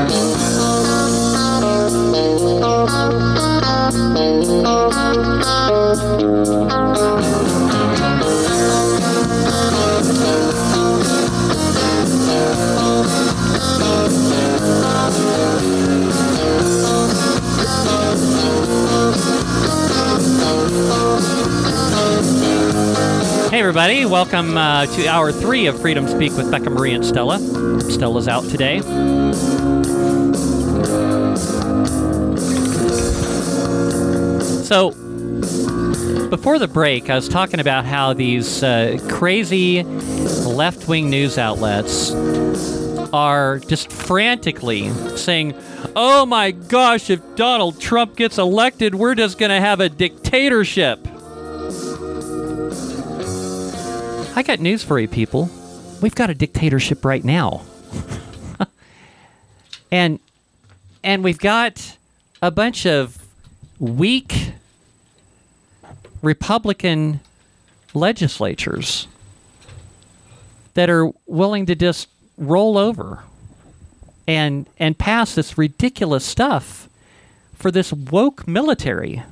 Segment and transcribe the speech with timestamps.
[0.00, 0.06] Hey,
[23.58, 24.06] everybody.
[24.06, 27.38] Welcome uh, to hour three of Freedom Speak with Becca Mari and Stella.
[27.90, 28.80] Stella's out today.
[34.70, 34.90] So,
[36.30, 42.12] before the break, I was talking about how these uh, crazy left wing news outlets
[43.12, 45.56] are just frantically saying,
[45.96, 51.00] oh my gosh, if Donald Trump gets elected, we're just going to have a dictatorship.
[54.36, 55.50] I got news for you, people.
[56.00, 57.62] We've got a dictatorship right now.
[59.90, 60.20] and
[61.02, 61.96] and we've got
[62.40, 63.18] a bunch of
[63.80, 64.52] weak
[66.22, 67.20] Republican
[67.94, 69.06] legislatures
[70.74, 73.24] that are willing to just roll over
[74.26, 76.88] and and pass this ridiculous stuff
[77.54, 79.22] for this woke military.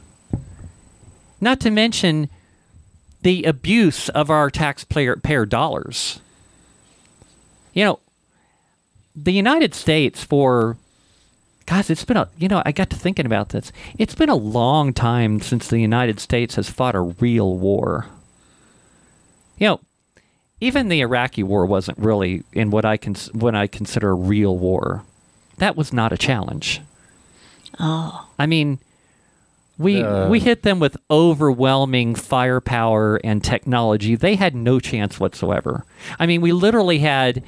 [1.40, 2.28] Not to mention
[3.22, 6.20] the abuse of our taxpayer payer dollars.
[7.72, 8.00] You know,
[9.14, 10.76] the United States for
[11.68, 13.70] guys, it's been a you know, I got to thinking about this.
[13.98, 18.06] It's been a long time since the United States has fought a real war.
[19.58, 19.80] You know,
[20.62, 24.56] even the Iraqi war wasn't really in what I can what I consider a real
[24.56, 25.02] war.
[25.58, 26.80] That was not a challenge.
[27.78, 28.26] Oh.
[28.38, 28.78] I mean,
[29.76, 30.28] we Uh.
[30.30, 34.14] we hit them with overwhelming firepower and technology.
[34.14, 35.84] They had no chance whatsoever.
[36.18, 37.42] I mean, we literally had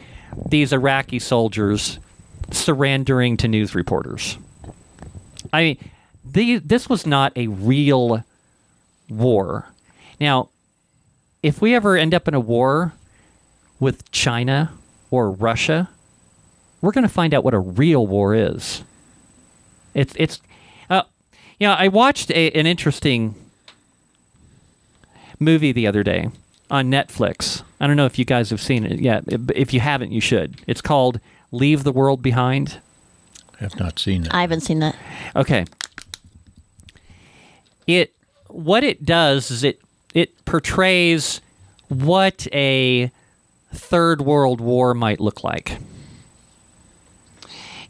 [0.47, 1.99] these Iraqi soldiers
[2.51, 4.39] surrendering to news reporters.
[5.53, 5.91] I mean,
[6.25, 8.25] the, this was not a real
[9.09, 9.69] war.
[10.21, 10.49] Now,
[11.43, 12.93] if we ever end up in a war
[13.79, 14.73] with China
[15.11, 15.89] or Russia,
[16.81, 18.83] we're going to find out what a real war is.
[19.95, 20.41] It's it's
[20.89, 21.03] uh,
[21.59, 23.35] you know, I watched a, an interesting
[25.39, 26.31] movie the other day
[26.71, 27.63] on Netflix.
[27.81, 29.25] I don't know if you guys have seen it yet.
[29.55, 30.61] If you haven't, you should.
[30.67, 31.19] It's called
[31.53, 32.79] Leave the World Behind.
[33.61, 34.35] I have not seen that.
[34.35, 34.97] I haven't seen that.
[35.37, 35.65] Okay.
[37.87, 38.15] It
[38.49, 39.81] what it does is it
[40.15, 41.41] it portrays
[41.89, 43.11] what a
[43.73, 45.79] third world war might look like.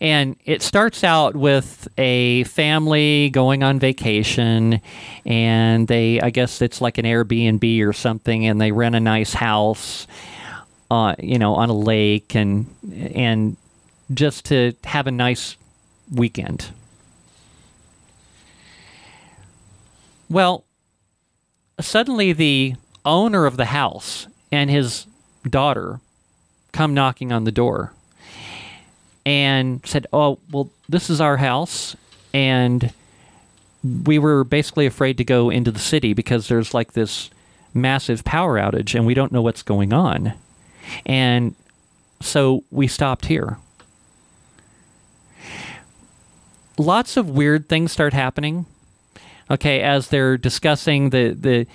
[0.03, 4.81] And it starts out with a family going on vacation
[5.27, 9.35] and they I guess it's like an Airbnb or something and they rent a nice
[9.35, 10.07] house
[10.91, 12.67] uh, you know on a lake and
[13.15, 13.57] and
[14.13, 15.57] just to have a nice
[16.13, 16.67] weekend.
[20.29, 20.65] Well,
[21.81, 22.75] suddenly the
[23.05, 25.07] owner of the house and his
[25.49, 26.01] daughter
[26.73, 27.93] come knocking on the door
[29.25, 31.97] and said, "Oh, well, this is our house
[32.33, 32.93] and
[34.05, 37.31] we were basically afraid to go into the city because there's like this
[37.73, 40.33] massive power outage and we don't know what's going on."
[41.07, 41.55] And
[42.21, 43.59] so we stopped here.
[46.79, 48.67] Lots of weird things start happening.
[49.51, 51.67] Okay, as they're discussing the the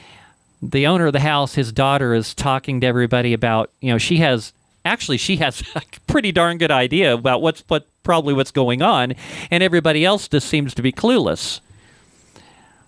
[0.62, 4.18] the owner of the house, his daughter is talking to everybody about, you know, she
[4.18, 8.82] has actually she has a pretty darn good idea about what's what probably what's going
[8.82, 9.14] on,
[9.52, 11.60] and everybody else just seems to be clueless.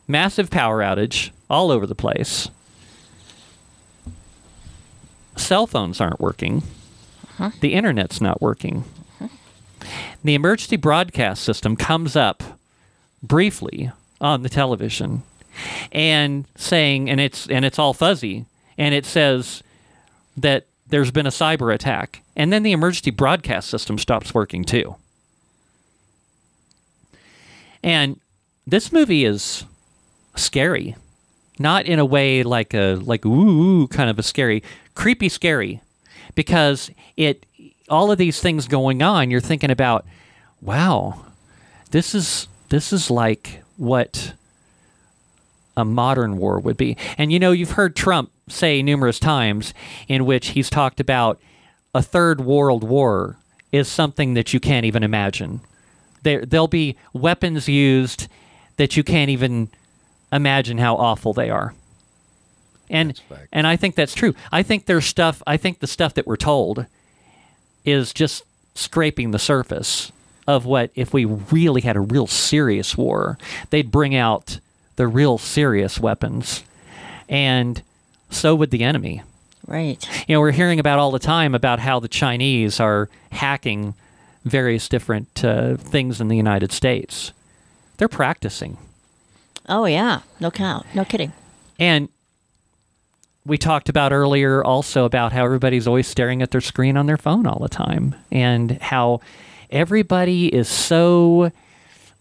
[0.08, 2.50] Massive power outage all over the place.
[5.48, 6.62] Cell phones aren't working.
[7.24, 7.52] Uh-huh.
[7.62, 8.84] The internet's not working.
[10.22, 12.44] The emergency broadcast system comes up
[13.24, 15.24] briefly on the television
[15.94, 18.46] and saying and it's and it's all fuzzy
[18.78, 19.64] and it says
[20.36, 24.98] that there's been a cyber attack and then the emergency broadcast system stops working too
[27.82, 28.20] and
[28.68, 29.64] this movie is
[30.36, 30.96] scary
[31.58, 34.62] not in a way like a like ooh, ooh kind of a scary
[34.98, 35.82] creepy scary
[36.36, 37.46] because it
[37.90, 40.06] all of these things going on you're thinking about
[40.62, 41.26] wow
[41.92, 44.34] this is this is like what
[45.78, 46.98] a modern war would be.
[47.18, 49.74] And you know, you've heard Trump say numerous times
[50.08, 51.40] in which he's talked about
[51.94, 53.38] a third world war
[53.72, 55.62] is something that you can't even imagine.
[56.24, 58.28] There there'll be weapons used
[58.78, 59.70] that you can't even
[60.32, 61.74] imagine how awful they are.
[62.90, 63.20] And
[63.52, 64.34] and I think that's true.
[64.52, 66.86] I think there's stuff I think the stuff that we're told
[67.86, 68.44] is just
[68.76, 70.12] scraping the surface
[70.48, 73.38] of what if we really had a real serious war,
[73.70, 74.60] they'd bring out
[74.96, 76.64] the real serious weapons.
[77.28, 77.82] And
[78.30, 79.22] so would the enemy.
[79.68, 80.08] Right.
[80.28, 83.94] You know, we're hearing about all the time about how the Chinese are hacking
[84.46, 87.34] various different uh, things in the United States.
[87.98, 88.78] They're practicing.
[89.68, 90.22] Oh yeah.
[90.40, 90.86] No count.
[90.96, 91.34] No kidding.
[91.78, 92.08] And
[93.48, 97.18] we talked about earlier also about how everybody's always staring at their screen on their
[97.18, 99.22] phone all the time and how
[99.70, 101.52] everybody is so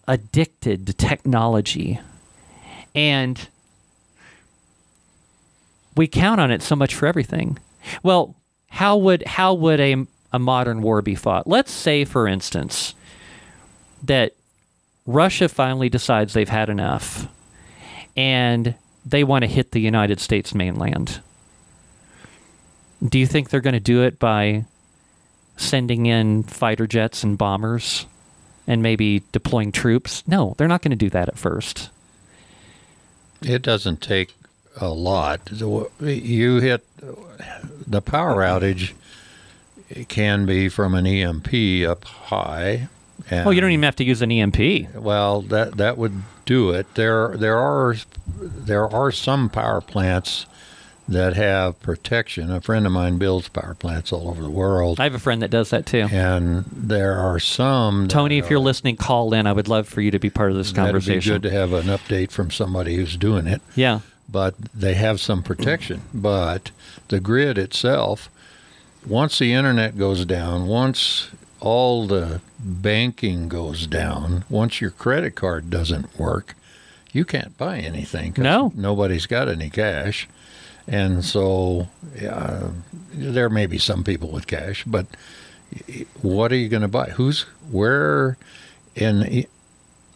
[0.07, 1.99] addicted to technology.
[2.95, 3.47] And
[5.97, 7.57] we count on it so much for everything.
[8.03, 8.35] Well,
[8.69, 11.45] how would how would a, a modern war be fought?
[11.45, 12.93] Let's say, for instance,
[14.03, 14.33] that
[15.05, 17.27] Russia finally decides they've had enough
[18.15, 18.75] and
[19.09, 21.21] they want to hit the United States mainland.
[23.07, 24.65] Do you think they're going to do it by
[25.55, 28.05] sending in fighter jets and bombers
[28.65, 30.23] and maybe deploying troops?
[30.27, 31.89] No, they're not going to do that at first.
[33.41, 34.33] It doesn't take
[34.81, 35.51] a lot.
[35.99, 36.83] You hit
[37.87, 38.93] the power outage.
[39.89, 42.89] It can be from an EMP up high.
[43.29, 44.95] And, well, you don't even have to use an EMP.
[44.95, 46.93] Well, that that would do it.
[46.95, 47.95] There there are
[48.27, 50.45] there are some power plants
[51.07, 52.51] that have protection.
[52.51, 54.99] A friend of mine builds power plants all over the world.
[54.99, 56.07] I have a friend that does that too.
[56.11, 58.07] And there are some.
[58.07, 59.47] Tony, if you're listening, call in.
[59.47, 61.33] I would love for you to be part of this conversation.
[61.33, 63.61] That'd be good to have an update from somebody who's doing it.
[63.75, 64.01] Yeah.
[64.29, 66.01] But they have some protection.
[66.13, 66.71] But
[67.07, 68.29] the grid itself,
[69.05, 71.29] once the internet goes down, once
[71.59, 76.55] all the banking goes down, once your credit card doesn't work,
[77.11, 78.33] you can't buy anything.
[78.37, 78.71] No.
[78.75, 80.27] Nobody's got any cash.
[80.87, 81.87] And so
[82.29, 82.69] uh,
[83.13, 85.05] there may be some people with cash, but
[86.21, 87.09] what are you going to buy?
[87.09, 88.37] Who's where
[88.95, 89.45] in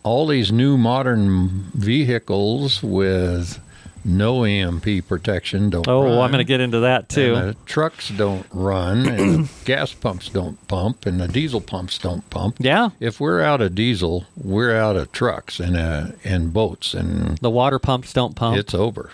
[0.03, 3.59] all these new modern vehicles with
[4.03, 5.87] no EMP protection don't.
[5.87, 7.55] Oh, run, I'm going to get into that too.
[7.65, 12.57] Trucks don't run, and gas pumps don't pump, and the diesel pumps don't pump.
[12.59, 12.89] Yeah.
[12.99, 17.49] If we're out of diesel, we're out of trucks and uh, and boats, and the
[17.49, 18.57] water pumps don't pump.
[18.57, 19.11] It's over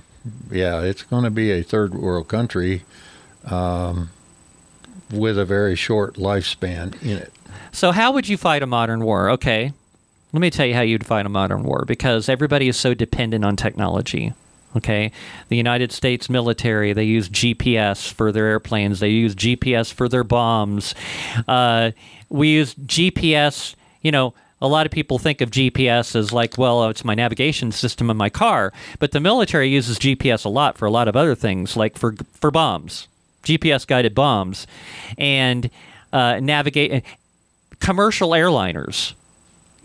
[0.52, 2.84] yeah, it's going to be a third world country
[3.46, 4.10] um,
[5.12, 7.34] with a very short lifespan in it.
[7.72, 9.30] So, how would you fight a modern war?
[9.32, 9.74] Okay,
[10.34, 13.46] let me tell you how you'd fight a modern war because everybody is so dependent
[13.46, 14.34] on technology.
[14.76, 15.12] Okay,
[15.48, 19.00] the United States military they use GPS for their airplanes.
[19.00, 20.94] They use GPS for their bombs.
[21.48, 21.92] Uh,
[22.30, 23.76] we use GPS.
[24.02, 27.72] You know, a lot of people think of GPS as like, well, it's my navigation
[27.72, 31.16] system in my car, but the military uses GPS a lot for a lot of
[31.16, 33.08] other things, like for for bombs,
[33.44, 34.68] GPS guided bombs,
[35.18, 35.70] and
[36.12, 37.04] uh, navigate.
[37.80, 39.14] Commercial airliners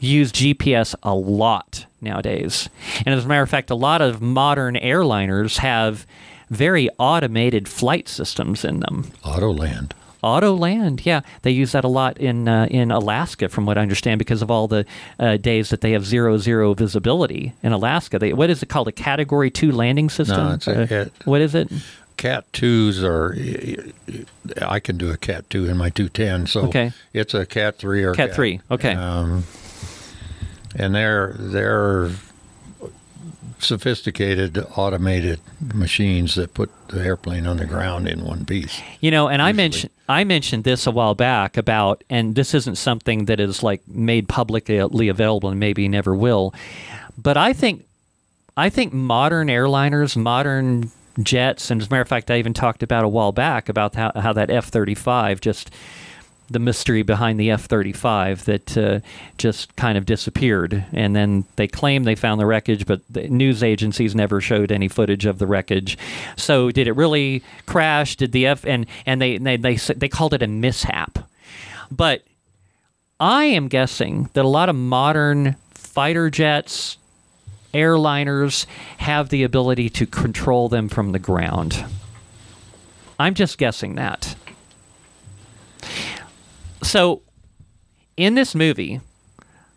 [0.02, 2.68] use GPS a lot nowadays,
[3.06, 6.06] and as a matter of fact, a lot of modern airliners have
[6.50, 9.10] very automated flight systems in them.
[9.24, 9.92] Autoland.
[10.22, 14.20] Autoland, yeah, they use that a lot in uh, in Alaska, from what I understand,
[14.20, 14.86] because of all the
[15.18, 18.20] uh, days that they have zero zero visibility in Alaska.
[18.20, 18.86] They what is it called?
[18.86, 20.46] A Category Two landing system?
[20.46, 21.72] No, it's a, uh, it, what is it?
[22.18, 23.34] Cat twos are.
[24.64, 26.92] I can do a cat two in my two ten, so okay.
[27.12, 28.60] it's a cat three or cat, cat three.
[28.70, 28.94] Okay.
[28.94, 29.42] Um,
[30.74, 32.10] and they're they're
[33.58, 35.40] sophisticated automated
[35.72, 38.80] machines that put the airplane on the ground in one piece.
[39.00, 39.48] You know, and usually.
[39.48, 43.62] I mentioned I mentioned this a while back about and this isn't something that is
[43.62, 46.54] like made publicly available and maybe never will.
[47.16, 47.84] But I think
[48.56, 50.90] I think modern airliners, modern
[51.22, 53.94] jets, and as a matter of fact, I even talked about a while back about
[53.94, 55.70] how, how that F 35 just
[56.50, 59.00] the mystery behind the F 35 that uh,
[59.38, 60.84] just kind of disappeared.
[60.92, 64.88] And then they claim they found the wreckage, but the news agencies never showed any
[64.88, 65.96] footage of the wreckage.
[66.36, 68.16] So did it really crash?
[68.16, 71.18] Did the F and and they they they, they called it a mishap.
[71.90, 72.24] But
[73.20, 76.96] I am guessing that a lot of modern fighter jets,
[77.72, 78.66] airliners
[78.98, 81.84] have the ability to control them from the ground.
[83.18, 84.34] I'm just guessing that.
[86.82, 87.22] So,
[88.16, 89.00] in this movie,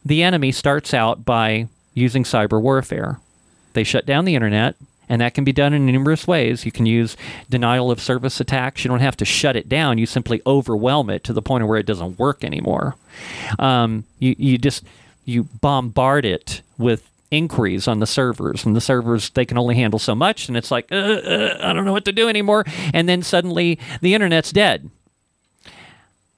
[0.03, 3.19] the enemy starts out by using cyber warfare.
[3.73, 4.75] They shut down the internet,
[5.09, 6.65] and that can be done in numerous ways.
[6.65, 7.15] You can use
[7.49, 8.83] denial of service attacks.
[8.83, 9.97] You don't have to shut it down.
[9.97, 12.95] You simply overwhelm it to the point where it doesn't work anymore.
[13.59, 14.83] Um, you, you just
[15.25, 19.99] you bombard it with inquiries on the servers and the servers they can only handle
[19.99, 23.09] so much and it's like uh, uh, i don't know what to do anymore and
[23.09, 24.89] then suddenly the internet's dead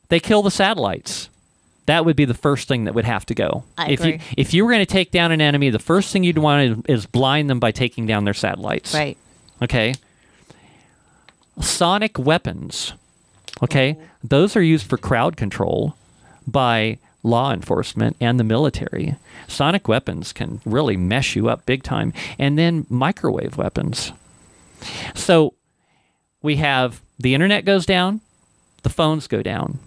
[0.10, 1.30] they kill the satellites.
[1.86, 3.64] That would be the first thing that would have to go.
[3.78, 6.24] I if you if you were going to take down an enemy, the first thing
[6.24, 8.94] you'd want to, is blind them by taking down their satellites.
[8.94, 9.18] Right.
[9.62, 9.96] Okay.
[11.62, 12.94] Sonic weapons.
[13.64, 13.98] Okay.
[14.24, 15.96] Those are used for crowd control
[16.46, 19.16] by law enforcement and the military.
[19.48, 22.14] Sonic weapons can really mess you up big time.
[22.38, 24.12] And then microwave weapons.
[25.16, 25.54] So
[26.42, 28.22] we have the internet goes down,
[28.84, 29.80] the phones go down,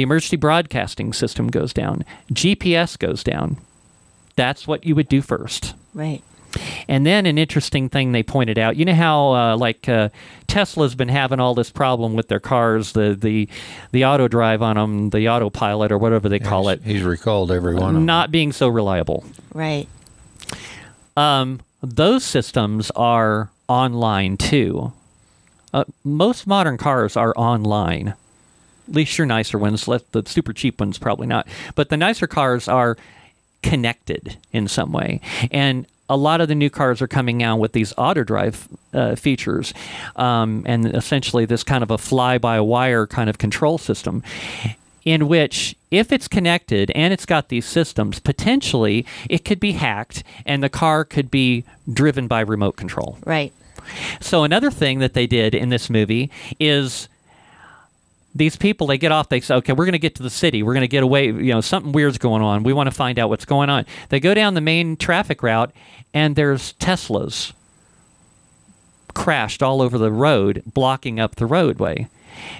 [0.00, 3.58] the emergency broadcasting system goes down, GPS goes down.
[4.34, 5.74] That's what you would do first.
[5.92, 6.22] Right.
[6.88, 8.76] And then an interesting thing they pointed out.
[8.76, 10.08] You know how uh, like uh,
[10.46, 13.46] Tesla's been having all this problem with their cars, the the
[13.92, 17.52] the auto drive on them, the autopilot or whatever they call he's, it, He's recalled
[17.52, 19.22] every one of not being so reliable.
[19.52, 19.86] Right.
[21.14, 24.94] Um, those systems are online too.
[25.74, 28.14] Uh, most modern cars are online.
[28.88, 29.86] At least your nicer ones.
[29.88, 31.46] Let the super cheap ones probably not.
[31.74, 32.96] But the nicer cars are
[33.62, 35.20] connected in some way,
[35.50, 39.14] and a lot of the new cars are coming out with these auto drive uh,
[39.14, 39.72] features,
[40.16, 44.22] um, and essentially this kind of a fly-by-wire kind of control system
[45.04, 50.22] in which if it's connected and it's got these systems potentially it could be hacked
[50.44, 53.50] and the car could be driven by remote control Right.
[54.20, 57.08] so another thing that they did in this movie is
[58.34, 60.62] these people they get off they say okay we're going to get to the city.
[60.62, 62.62] We're going to get away you know something weird's going on.
[62.62, 63.86] We want to find out what's going on.
[64.08, 65.72] They go down the main traffic route
[66.14, 67.52] and there's teslas
[69.14, 72.08] crashed all over the road blocking up the roadway.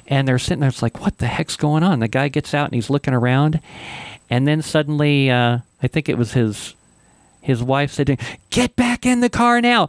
[0.08, 2.00] And they're sitting there it's like what the heck's going on?
[2.00, 3.60] The guy gets out and he's looking around
[4.30, 6.74] and then suddenly uh, i think it was his
[7.42, 9.88] his wife said get back in the car now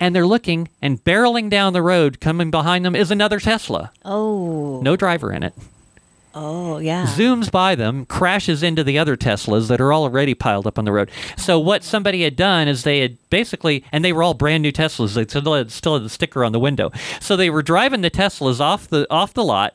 [0.00, 4.80] and they're looking and barreling down the road coming behind them is another tesla Oh.
[4.82, 5.54] no driver in it
[6.34, 7.04] Oh, yeah.
[7.04, 10.90] zooms by them, crashes into the other Teslas that are already piled up on the
[10.92, 11.10] road.
[11.36, 14.72] So what somebody had done is they had basically, and they were all brand new
[14.72, 15.12] Teslas.
[15.12, 16.90] They still had, still had the sticker on the window.
[17.20, 19.74] So they were driving the Teslas off the off the lot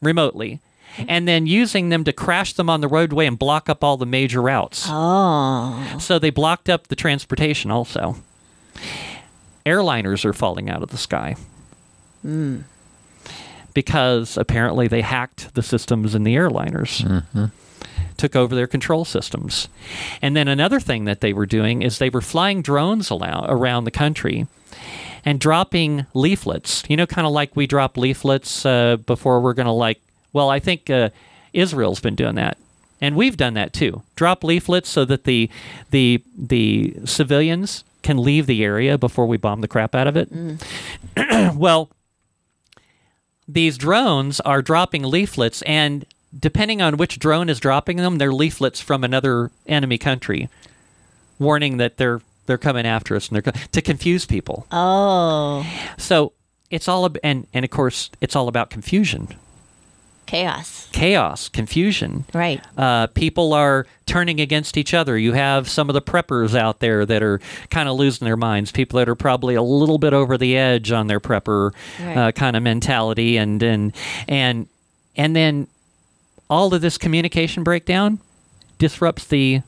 [0.00, 0.58] remotely,
[1.06, 4.04] and then using them to crash them on the roadway and block up all the
[4.04, 4.86] major routes.
[4.88, 5.98] Oh.
[6.00, 8.16] So they blocked up the transportation also.
[9.64, 11.36] Airliners are falling out of the sky.
[13.74, 17.22] Because apparently they hacked the systems in the airliners,
[18.16, 19.68] took over their control systems.
[20.20, 23.90] And then another thing that they were doing is they were flying drones around the
[23.90, 24.46] country
[25.24, 26.82] and dropping leaflets.
[26.88, 30.00] You know, kind of like we drop leaflets uh, before we're going to, like,
[30.34, 31.08] well, I think uh,
[31.52, 32.58] Israel's been doing that.
[33.00, 34.02] And we've done that too.
[34.16, 35.50] Drop leaflets so that the
[35.90, 40.32] the the civilians can leave the area before we bomb the crap out of it.
[40.32, 41.56] Mm.
[41.56, 41.90] well,
[43.48, 46.04] these drones are dropping leaflets, and
[46.36, 50.48] depending on which drone is dropping them, they're leaflets from another enemy country,
[51.38, 54.66] warning that they're they're coming after us and they're co- to confuse people.
[54.72, 55.66] Oh.
[55.96, 56.32] So
[56.70, 59.28] it's all ab- and and of course it's all about confusion,
[60.32, 60.88] Chaos.
[60.92, 62.24] chaos, confusion.
[62.32, 62.64] Right.
[62.78, 65.18] Uh, people are turning against each other.
[65.18, 68.72] You have some of the preppers out there that are kind of losing their minds.
[68.72, 72.16] People that are probably a little bit over the edge on their prepper Right.
[72.16, 73.92] uh, kind of mentality, and and
[74.26, 74.68] and
[75.16, 75.66] and then
[76.48, 78.18] all of this communication breakdown
[78.78, 79.60] disrupts the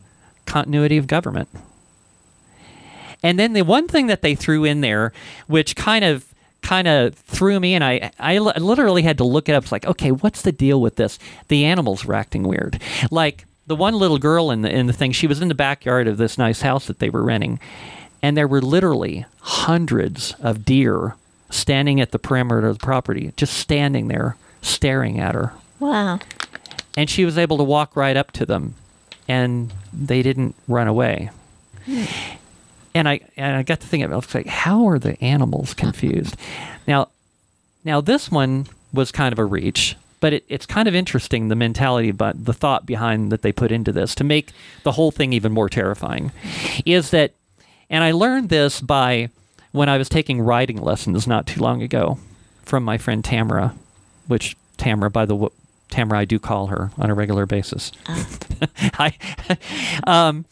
[0.47, 1.50] continuity of government.
[3.23, 5.12] And then the one thing that they threw in there,
[5.47, 6.26] which kind of
[6.64, 9.62] kind of threw me, and I I literally had to look it up.
[9.62, 11.18] It's like, okay, what's the deal with this?
[11.49, 12.80] The animals were acting weird.
[13.12, 16.09] Like the one little girl in the in the thing, she was in the backyard
[16.09, 17.61] of this nice house that they were renting,
[18.23, 21.14] and there were literally hundreds of deer
[21.50, 26.18] standing at the perimeter of the property, just standing there staring at her Wow.
[26.97, 28.75] and she was able to walk right up to them
[29.28, 31.30] and they didn't run away
[31.85, 32.04] hmm.
[32.95, 36.37] And i and i got to thinking i was like how are the animals confused?
[36.87, 37.09] Now
[37.85, 41.55] now this one was kind of a reach but it, it's kind of interesting the
[41.57, 45.33] mentality but the thought behind that they put into this to make the whole thing
[45.33, 46.33] even more terrifying
[46.87, 47.33] is that
[47.91, 49.29] and i learned this by
[49.73, 52.19] when i was taking riding lessons not too long ago
[52.63, 53.75] from my friend tamara
[54.27, 55.51] which tamara by the w-
[55.91, 57.93] tamara i do call her on a regular basis.
[58.99, 59.15] I,
[60.07, 60.45] um,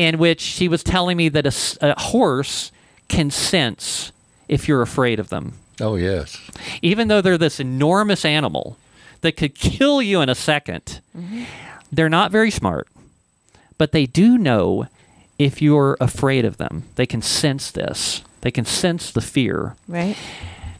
[0.00, 1.44] in which she was telling me that
[1.82, 2.72] a horse
[3.08, 4.12] can sense
[4.48, 6.40] if you're afraid of them Oh yes.
[6.80, 8.78] even though they're this enormous animal
[9.20, 11.44] that could kill you in a 2nd mm-hmm.
[11.92, 12.88] they're not very smart,
[13.76, 14.86] but they do know
[15.38, 16.84] if you're afraid of them.
[16.94, 18.22] They can sense this.
[18.40, 19.76] They can sense the fear.
[19.86, 20.16] Right.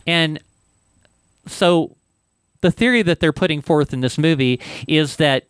[0.06, 0.38] And
[1.46, 1.96] so
[2.62, 5.44] the theory that they're putting forth in this movie is that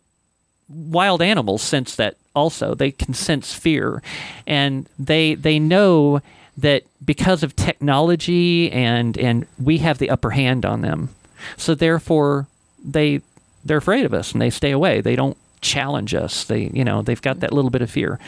[0.71, 2.75] wild animals sense that also.
[2.75, 4.03] They can sense fear,
[4.47, 6.21] and they they know
[6.59, 11.11] that because of technology and and we have the upper hand on them.
[11.57, 12.47] So therefore,
[12.83, 13.21] they
[13.65, 15.01] they're afraid of us and they stay away.
[15.01, 16.45] They don't challenge us.
[16.45, 18.19] They you know they've got that little bit of fear.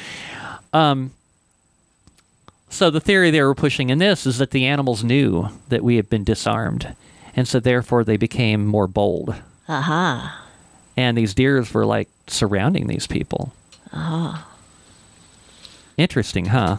[0.72, 1.12] Um,
[2.70, 5.96] so the theory they were pushing in this is that the animals knew that we
[5.96, 6.94] had been disarmed,
[7.36, 9.34] and so therefore they became more bold.
[9.68, 10.38] Aha.
[10.96, 13.52] And these deers were like surrounding these people.
[13.92, 14.48] Ah.
[15.96, 16.78] Interesting, huh?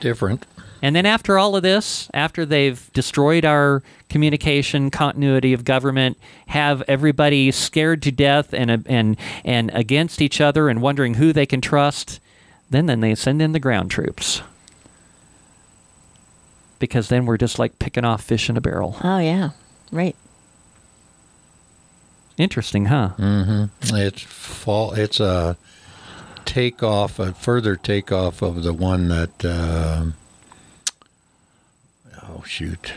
[0.00, 0.46] Different.
[0.82, 6.82] And then after all of this, after they've destroyed our communication continuity of government, have
[6.86, 11.60] everybody scared to death and and and against each other and wondering who they can
[11.60, 12.20] trust,
[12.70, 14.42] then then they send in the ground troops.
[16.78, 18.96] Because then we're just like picking off fish in a barrel.
[19.02, 19.50] Oh yeah.
[19.90, 20.14] Right.
[22.38, 23.10] Interesting, huh?
[23.18, 23.96] Mm-hmm.
[23.96, 24.92] It's fall.
[24.92, 25.56] It's a
[26.44, 29.44] takeoff, a further takeoff of the one that.
[29.44, 30.14] um
[32.28, 32.92] oh shoot,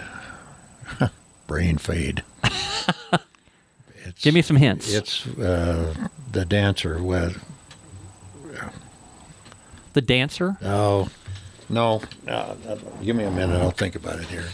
[1.48, 2.24] brain fade.
[2.44, 4.92] it's, Give me some hints.
[4.94, 5.94] It's uh,
[6.32, 7.42] the dancer with.
[9.94, 10.58] the dancer.
[10.62, 11.10] Oh,
[11.70, 12.02] no.
[12.28, 12.56] Uh,
[13.04, 13.60] give me a minute.
[13.62, 14.46] I'll think about it here.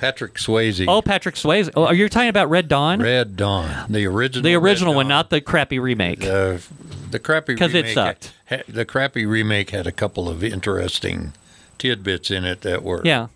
[0.00, 0.86] Patrick Swayze.
[0.88, 1.68] Oh, Patrick Swayze.
[1.76, 3.00] Oh, are you talking about Red Dawn?
[3.02, 4.42] Red Dawn, the original.
[4.42, 5.08] the Red original one, Dawn.
[5.10, 6.20] not the crappy remake.
[6.20, 6.62] the
[7.10, 8.32] the crappy 'Cause it sucked.
[8.48, 11.34] ha- the crappy remake had a couple of interesting
[11.76, 13.26] tidbits in it that were yeah.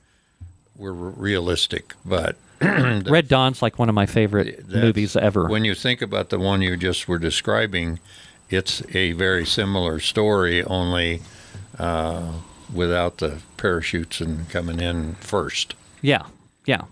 [0.74, 5.46] were realistic, but Red Dawn's like one of my favorite movies ever.
[5.48, 7.98] When you think about the one you just were describing,
[8.48, 11.20] it's a very similar story, only
[11.78, 12.32] uh,
[12.72, 15.74] without the parachutes and coming in first.
[16.00, 16.22] Yeah,
[16.66, 16.82] yeah.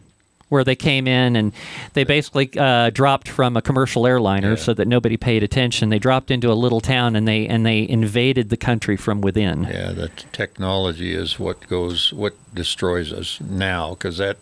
[0.49, 1.53] Where they came in and
[1.95, 4.57] they basically uh, dropped from a commercial airliner Yeah.
[4.57, 5.89] so that nobody paid attention.
[5.89, 9.63] They dropped into a little town and they and they invaded the country from within.
[9.65, 13.91] Yeah, the technology is what goes, what destroys us now.
[13.95, 14.37] Because that,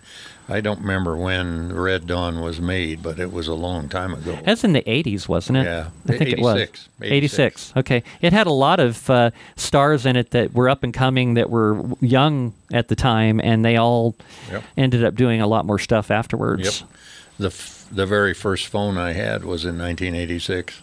[0.50, 4.38] I don't remember when Red Dawn was made, but it was a long time ago.
[4.44, 5.64] That's in the 80s, wasn't it?
[5.64, 6.56] Yeah, I think it was.
[6.56, 7.72] 86, 86.
[7.76, 8.02] Okay.
[8.20, 11.50] It had a lot of uh, stars in it that were up and coming, that
[11.50, 14.16] were young at the time, and they all
[14.50, 14.64] Yep.
[14.76, 16.80] ended up doing a lot more stuff afterwards.
[16.80, 16.90] Yep.
[17.38, 20.80] The f- the very first phone I had was in 1986,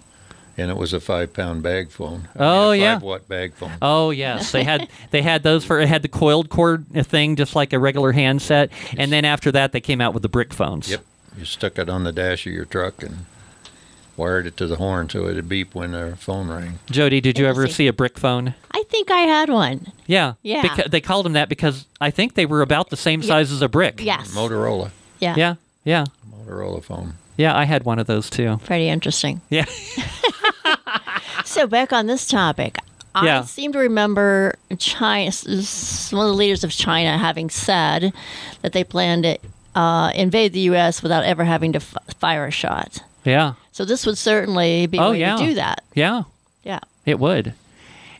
[0.57, 2.27] and it was a five pound bag phone.
[2.35, 2.95] I Oh, a yeah.
[2.95, 3.71] five watt bag phone.
[3.81, 7.55] Oh yes, they had they had those for it had the coiled cord thing just
[7.55, 10.89] like a regular handset, and then after that they came out with the brick phones.
[10.89, 11.03] Yep.
[11.37, 13.25] You stuck it on the dash of your truck and
[14.15, 16.79] wired it to the horn so it'd beep when the phone rang.
[16.89, 18.55] Jodi, did you ever see a brick phone?
[18.71, 19.91] I think I had one.
[20.07, 20.33] Yeah.
[20.41, 20.63] Yeah.
[20.63, 23.61] Beca- they called them that because I think they were about the same size as
[23.61, 24.01] a brick.
[24.01, 24.33] Yes.
[24.33, 24.89] Motorola.
[25.19, 25.35] Yeah.
[25.37, 25.55] Yeah.
[25.83, 26.05] Yeah.
[26.31, 27.13] Motorola phone.
[27.37, 27.55] Yeah.
[27.55, 28.59] I had one of those too.
[28.65, 29.41] Pretty interesting.
[29.49, 29.65] Yeah.
[31.45, 32.77] So back on this topic,
[33.23, 33.39] Yeah.
[33.39, 38.13] I seem to remember China, one of the leaders of China having said
[38.61, 39.37] that they plan to
[39.73, 41.01] uh, invade the U.S.
[41.01, 42.99] without ever having to f- fire a shot.
[43.23, 43.53] Yeah.
[43.71, 45.37] So this would certainly be a Oh, way yeah.
[45.37, 45.83] to do that.
[45.95, 46.23] Yeah.
[46.63, 46.79] Yeah.
[47.05, 47.53] It would.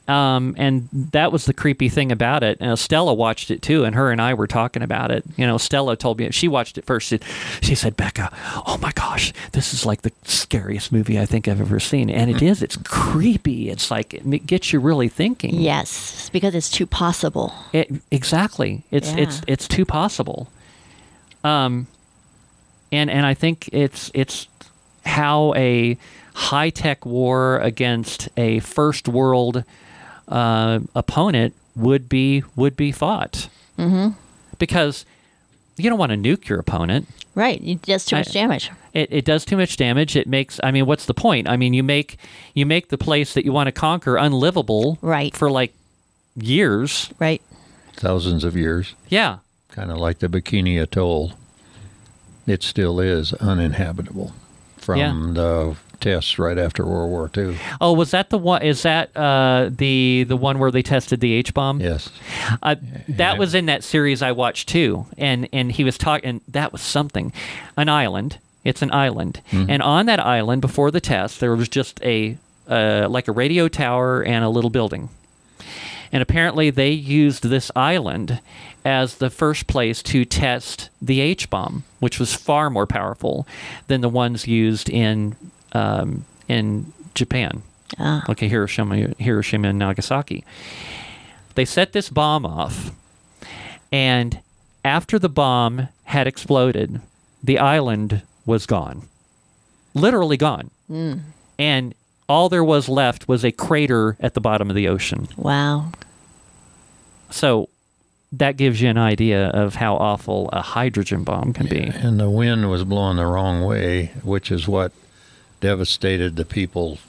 [0.07, 2.57] Um, and that was the creepy thing about it.
[2.61, 5.25] And Stella watched it too, and her and I were talking about it.
[5.35, 7.07] You know, Stella told me she watched it first.
[7.07, 7.19] She,
[7.61, 8.29] she said, "Becca,
[8.65, 12.31] oh my gosh, this is like the scariest movie I think I've ever seen." And
[12.31, 12.63] it is.
[12.63, 13.69] It's creepy.
[13.69, 15.55] It's like it gets you really thinking.
[15.55, 17.53] Yes, because it's too possible.
[17.73, 18.83] It, exactly.
[18.91, 20.47] It's it's it's too possible.
[21.43, 21.87] Um,
[22.91, 24.47] and and I think it's it's
[25.05, 25.97] how a
[26.33, 29.63] high tech war against a first world
[30.27, 33.49] uh, opponent would be would be fought.
[33.77, 34.17] Mm-hmm.
[34.59, 35.05] Because
[35.77, 37.07] you don't want to nuke your opponent.
[37.35, 37.61] Right.
[37.63, 38.71] It does too I- much damage.
[38.93, 40.15] It, it does too much damage.
[40.15, 40.59] It makes.
[40.63, 41.47] I mean, what's the point?
[41.47, 42.17] I mean, you make
[42.55, 44.97] you make the place that you want to conquer unlivable.
[45.01, 45.35] Right.
[45.35, 45.73] For like
[46.35, 47.11] years.
[47.19, 47.41] Right.
[47.93, 48.95] Thousands of years.
[49.09, 49.37] Yeah.
[49.69, 51.33] Kind of like the Bikini Atoll.
[52.47, 54.31] It still is uninhabitable
[54.77, 55.11] from Yeah.
[55.33, 55.75] the
[56.11, 57.57] tests right after World War II.
[57.81, 58.61] Oh, was that the one?
[58.61, 61.79] Is that uh, the the one where they tested the H bomb?
[61.81, 62.09] Yes.
[62.63, 62.75] Uh,
[63.09, 63.37] that Yeah.
[63.39, 66.41] was in that series I watched too, and and he was talking.
[66.47, 67.33] That was something.
[67.75, 68.37] An island.
[68.63, 72.37] It's an island, and on that island before the test, there was just a
[72.69, 75.07] uh, like a radio tower and a little building.
[76.11, 78.41] And apparently, they used this island
[78.83, 83.47] as the first place to test the H bomb, which was far more powerful
[83.87, 85.35] than the ones used in
[85.77, 87.61] um, in Japan.
[87.99, 88.23] Ah.
[88.29, 90.43] Okay, Hiroshima, Hiroshima and Nagasaki.
[91.55, 92.91] They set this bomb off,
[93.91, 94.39] and
[94.83, 97.01] after the bomb had exploded,
[97.43, 99.07] the island was gone,
[99.93, 100.69] literally gone.
[101.59, 101.95] And
[102.29, 105.27] all there was left was a crater at the bottom of the ocean.
[105.37, 105.91] Wow.
[107.29, 107.69] So
[108.31, 111.79] that gives you an idea of how awful a hydrogen bomb can be.
[111.79, 114.91] And the wind was blowing the wrong way, which is what
[115.59, 116.99] devastated the people.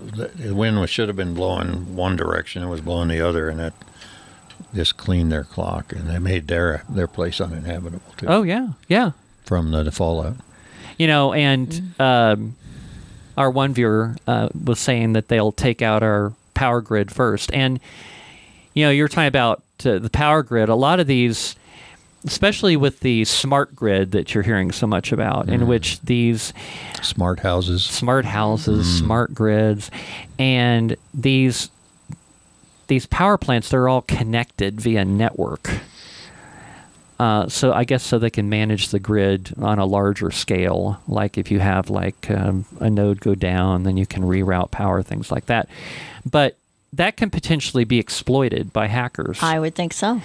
[0.00, 3.48] The the wind was, should have been blowing one direction; it was blowing the other,
[3.48, 3.74] and it
[4.74, 9.12] just cleaned their clock, and they made their their place uninhabitable too Oh yeah, yeah.
[9.44, 10.36] from the fallout.
[10.98, 12.54] You know, and um,
[13.36, 17.80] our one viewer uh, was saying that they'll take out our power grid first, and
[18.74, 20.68] you know, you're talking about uh, the power grid.
[20.68, 21.56] A lot of these,
[22.24, 26.52] especially with the smart grid that you're hearing so much about, in which these
[27.02, 27.84] Smart houses.
[27.84, 29.90] smart houses, smart grids,
[30.38, 31.70] and these
[32.88, 35.70] these power plants they're all connected via network.
[37.18, 41.00] Uh, so I guess so they can manage the grid on a larger scale.
[41.06, 45.02] Like if you have like um, a node go down, then you can reroute power,
[45.02, 45.68] things like that.
[46.28, 46.56] But
[46.94, 50.20] that can potentially be exploited by hackers I would think so.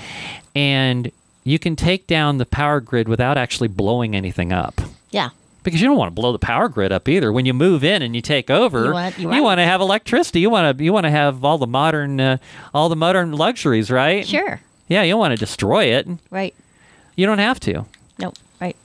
[0.56, 1.12] and
[1.50, 4.82] you can take down the power grid without actually blowing anything up
[5.12, 5.30] Yeah.
[5.64, 7.32] because you don't want to blow the power grid up either.
[7.32, 9.82] When you move in and you take over, You want- you're you want to have
[9.82, 10.40] electricity.
[10.40, 12.38] You want to you want to have all the modern uh,
[12.74, 14.26] all the modern luxuries, right?
[14.28, 14.60] Sure.
[14.88, 16.08] Yeah, you don't want to destroy it.
[16.32, 16.54] Right.
[17.16, 17.86] You don't have to.
[18.20, 18.36] Nope.
[18.62, 18.76] Right.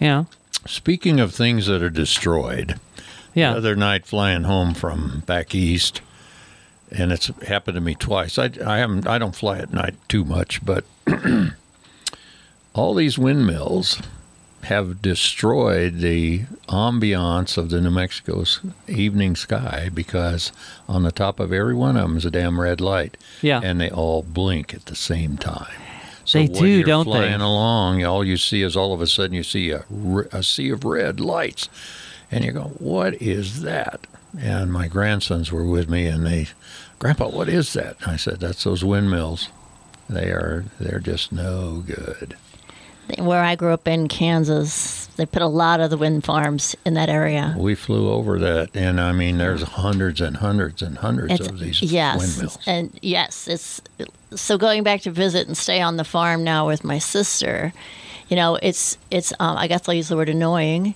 [0.00, 0.24] Yeah.
[0.66, 2.80] Speaking of things that are destroyed,
[3.34, 3.52] Yeah.
[3.52, 6.00] the other night flying home from back east,
[6.90, 8.38] and it's happened to me twice.
[8.38, 10.84] I I am I don't fly at night too much, but
[12.76, 14.00] all these windmills
[14.62, 20.50] have destroyed the ambiance of the New Mexico's evening sky because
[20.88, 23.60] on the top of every one of them is a damn red light, Yeah.
[23.62, 25.68] and they all blink at the same time.
[26.24, 27.12] So They do, don't they?
[27.12, 30.84] flying along, all you see is all of a sudden you see a sea of
[30.84, 31.68] red lights,
[32.32, 36.48] and you go, "What is that?" And my grandsons were with me, and they,
[36.98, 39.50] "Grandpa, what is that?" I said, "That's those windmills.
[40.10, 42.34] They are they're just no good."
[43.18, 46.94] Where I grew up in Kansas, they put a lot of the wind farms in
[46.94, 47.54] that area.
[47.56, 51.58] We flew over that, and I mean, there's hundreds and hundreds and hundreds It's- of
[51.60, 52.58] these yes, windmills.
[52.66, 53.80] and yes, it's
[54.34, 57.72] so going back to visit and stay on the farm now with my sister.
[58.28, 60.94] You know, it's it's um, I guess I'll use the word annoying.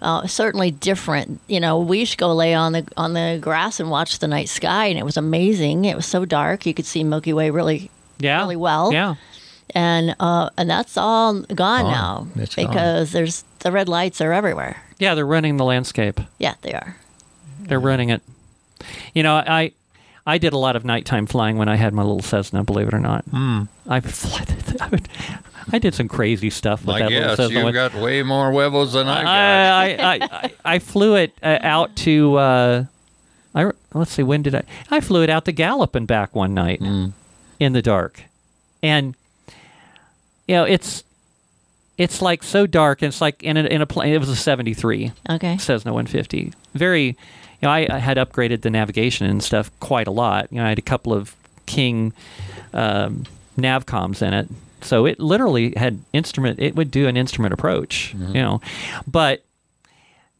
[0.00, 1.40] Uh, certainly different.
[1.46, 4.28] You know, we used to go lay on the on the grass and watch the
[4.28, 5.84] night sky, and it was amazing.
[5.84, 8.38] It was so dark, you could see Milky Way really Yeah.
[8.38, 8.92] really well.
[8.94, 9.16] Yeah.
[9.74, 11.84] And uh, and that's all gone, Gone.
[11.90, 12.66] now It's gone.
[12.66, 14.82] because there's the red lights are everywhere.
[14.98, 15.14] Yeah.
[15.14, 16.20] They're running the landscape.
[16.38, 16.96] Yeah, they are.
[17.60, 18.22] They're running it.
[19.14, 19.72] You know, I
[20.26, 22.64] I did a lot of nighttime flying when I had my little Cessna.
[22.64, 23.68] Believe it or not, mm.
[23.88, 23.96] I
[24.80, 25.08] I, would,
[25.72, 27.58] I did some crazy stuff with I that little guess Cessna.
[27.58, 29.26] you when- got way more huevos than I got.
[29.26, 32.36] I, I, I, I, I flew it uh, out to.
[32.36, 32.84] Uh,
[33.54, 34.62] I let's see, when did I?
[34.90, 38.22] I flew it out to Gallup and back one night in the dark,
[38.82, 39.14] and
[40.50, 41.04] you know it's
[41.96, 43.02] it's like so dark.
[43.02, 44.12] And it's like in a, in a plane.
[44.12, 45.58] It was a seventy three Okay.
[45.58, 46.52] Cessna one fifty.
[46.74, 47.14] Very, you
[47.62, 50.48] know, I, I had upgraded the navigation and stuff quite a lot.
[50.50, 51.36] You know, I had a couple of
[51.66, 52.12] King
[52.72, 54.48] um, Navcoms in it.
[54.80, 56.58] So it literally had instrument.
[56.58, 58.62] It would do an instrument approach, you know,
[59.06, 59.44] but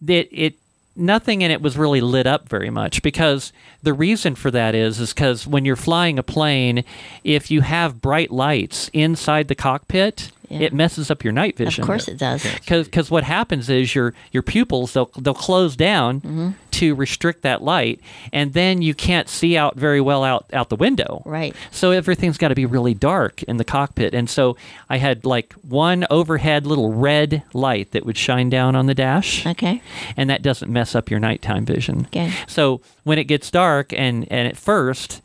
[0.05, 0.55] it it
[0.97, 5.01] nothing in it was really lit up very much because the reason for that is
[5.01, 6.85] is because when you're flying a plane,
[7.25, 10.61] if you have bright lights inside the cockpit, Yeah.
[10.67, 11.83] it messes up your night vision.
[11.83, 12.45] Of course it does.
[12.67, 16.51] Because what happens is your your pupils they'll they'll close down Mm-hmm.
[16.73, 18.01] to restrict that light,
[18.33, 21.23] and then you can't see out very well out out the window.
[21.25, 21.55] Right.
[21.71, 24.57] So everything's got to be really dark in the cockpit, and so
[24.89, 29.47] I had like one overhead little red light that would shine down on the dash,
[29.47, 29.83] Okay.
[30.17, 32.07] and that doesn't mess up your nighttime vision.
[32.07, 32.33] Okay.
[32.49, 35.21] So when it gets dark, and and at first.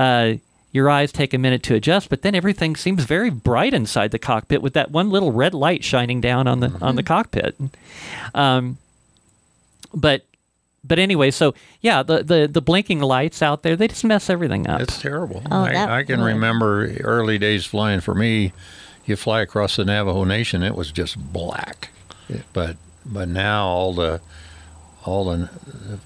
[0.00, 0.34] Uh,
[0.78, 4.18] your eyes take a minute to adjust, but then everything seems very bright inside the
[4.18, 7.56] cockpit with that one little red light shining down on the on the cockpit.
[8.32, 8.78] Um,
[9.92, 10.24] but
[10.84, 14.68] but anyway, so yeah, the, the the blinking lights out there they just mess everything
[14.68, 14.80] up.
[14.80, 15.42] It's terrible.
[15.50, 16.26] Oh, I, I can would.
[16.26, 18.52] remember early days flying for me.
[19.04, 21.90] You fly across the Navajo Nation, it was just black.
[22.52, 24.20] But but now all the
[25.04, 25.48] all the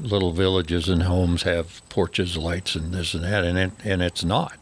[0.00, 4.24] little villages and homes have porches, lights, and this and that, and it and it's
[4.24, 4.56] not.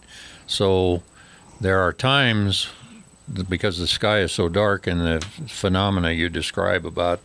[0.51, 1.05] So
[1.61, 2.69] there are times
[3.49, 7.21] because the sky is so dark and the phenomena you describe about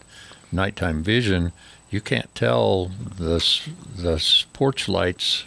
[0.52, 1.52] nighttime vision,
[1.90, 3.44] you can't tell the
[3.98, 5.46] the porch lights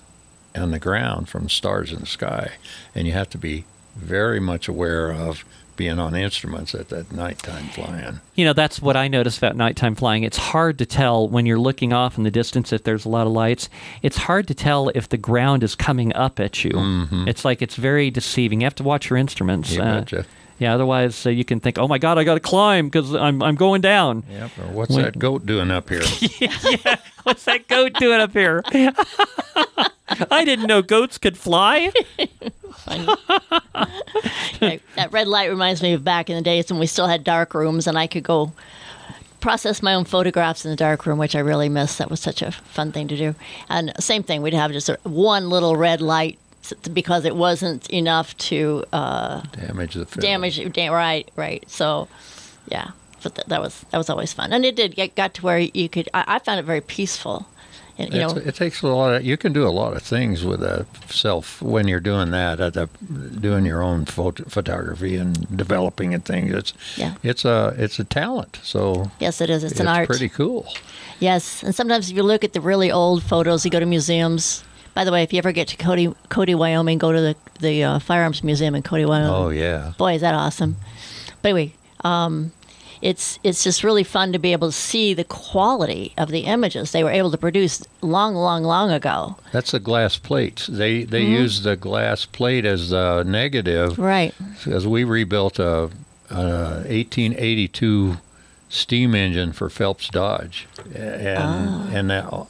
[0.56, 2.50] on the ground from stars in the sky,
[2.96, 3.64] and you have to be
[3.94, 5.44] very much aware of
[5.78, 8.20] being on instruments at that nighttime flying.
[8.34, 10.24] You know, that's what I notice about nighttime flying.
[10.24, 13.26] It's hard to tell when you're looking off in the distance if there's a lot
[13.26, 13.70] of lights.
[14.02, 16.72] It's hard to tell if the ground is coming up at you.
[17.26, 18.60] It's like it's very deceiving.
[18.60, 19.72] You have to watch your instruments.
[19.72, 20.04] You Uh.
[20.58, 23.42] Yeah, otherwise uh, you can think, "Oh my God, I got to climb because I'm
[23.42, 24.50] I'm going down." Yep.
[24.58, 26.02] Or what's When- that goat doing up here?
[26.40, 26.96] Yeah.
[27.24, 28.62] What's that goat doing up here?
[30.30, 31.92] I didn't know goats could fly.
[34.60, 34.80] Right.
[34.96, 37.54] that red light reminds me of back in the days when we still had dark
[37.54, 38.52] rooms and I could go
[39.40, 41.96] process my own photographs in the dark room, which I really miss.
[41.96, 43.34] That was such a fun thing to do.
[43.68, 46.47] And same thing, we'd have just a, one little red light s-
[46.92, 50.20] because it wasn't enough to uh, Damage the film.
[50.22, 50.72] damage.
[50.72, 51.64] Da- right, right.
[51.70, 52.08] So,
[52.68, 52.90] yeah.
[53.22, 55.58] But th- that was that was always fun, and it did get got to where
[55.58, 56.08] you could.
[56.14, 57.46] I, I found it very peaceful.
[58.00, 59.14] And, you It's- know, it takes a lot.
[59.14, 62.60] Of, you can do a lot of things with a self when you're doing that.
[62.60, 62.88] At the,
[63.40, 66.54] doing your own photo, photography and developing and things.
[66.54, 67.14] It's Yeah.
[67.24, 68.60] It's a it's a talent.
[68.62, 69.64] So yes, it is.
[69.64, 70.08] It's, an art.
[70.08, 70.68] pretty cool.
[71.18, 74.62] Yes, and sometimes if you look at the really old photos, you go to museums.
[74.98, 77.84] By the way, if you ever get to Cody, Cody, Wyoming, go to the the
[77.84, 79.30] uh, Firearms Museum in Cody, Wyoming.
[79.30, 79.92] Oh yeah.
[79.96, 80.74] Boy, is that awesome!
[81.40, 82.50] But anyway, um,
[83.00, 86.90] it's it's just really fun to be able to see the quality of the images
[86.90, 89.36] they were able to produce long, long, long ago.
[89.52, 90.66] That's the glass plates.
[90.66, 91.42] They they Mm-hmm.
[91.44, 94.34] use the glass plate as the negative Right.
[94.64, 95.90] because we rebuilt a,
[96.28, 98.16] a 1882
[98.68, 101.88] steam engine for Phelps Dodge, and Ah.
[101.92, 102.46] and that,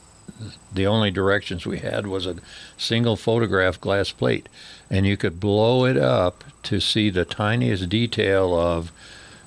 [0.73, 2.37] the only directions we had was a
[2.77, 4.49] single photograph glass plate,
[4.91, 8.93] and you could blow it up to see the tiniest detail of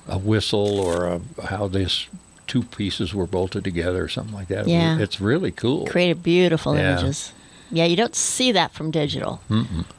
[0.08, 2.08] a whistle or a, how this
[2.46, 4.66] two pieces were bolted together or something like that.
[4.66, 4.98] Yeah.
[4.98, 5.86] It's really cool.
[5.86, 6.98] Created beautiful Yeah.
[6.98, 7.32] images.
[7.70, 9.40] Yeah, you don't see that from digital.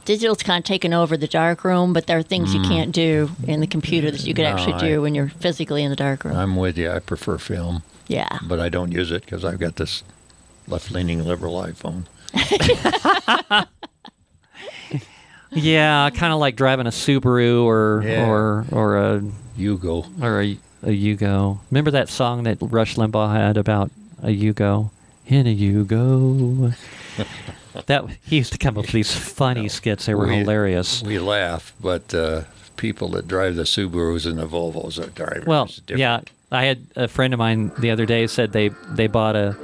[0.04, 2.68] Digital's kind of taken over the dark room, but there are things you mm.
[2.68, 5.82] can't do in the computer that you could No, actually I- do when you're physically
[5.82, 6.36] in the dark room.
[6.36, 6.88] I'm with you.
[6.88, 7.82] I prefer film.
[8.06, 8.38] yeah.
[8.46, 10.04] but I don't use it because I've got this
[10.68, 12.04] left-leaning liberal iPhone.
[15.56, 18.28] Yeah, kind of like driving a Subaru or Yeah.
[18.28, 19.22] or or a
[19.56, 20.04] Yugo.
[20.20, 21.60] or a, a Yugo.
[21.70, 24.90] Remember that song that Rush Limbaugh had about a Yugo?
[25.28, 26.74] In a Yugo.
[27.86, 30.06] that he used to come up with these funny skits.
[30.06, 31.02] They were We- hilarious.
[31.04, 32.42] We laugh, but uh,
[32.76, 35.46] people that drive the Subarus and the Volvos are drivers.
[35.46, 39.36] Well, yeah, I had a friend of mine the other day said they they bought
[39.36, 39.56] a,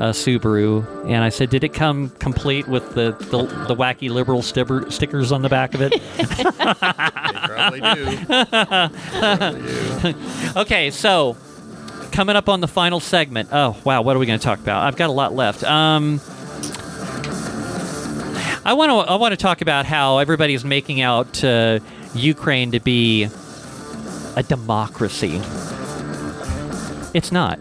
[0.00, 4.40] a Subaru, and I said, "Did it come complete with the the, the wacky liberal
[4.40, 6.00] stibber, stickers on the back of it?"
[7.30, 8.16] They probably do.
[9.20, 10.18] Probably do.
[10.56, 11.36] okay, so
[12.12, 13.50] coming up on the final segment.
[13.52, 14.82] Oh wow, what are we going to talk about?
[14.84, 15.62] I've got a lot left.
[15.64, 16.20] Um,
[18.64, 21.80] I want to I want to talk about how everybody's making out uh,
[22.14, 23.24] Ukraine to be
[24.36, 25.40] a democracy.
[27.12, 27.58] It's not.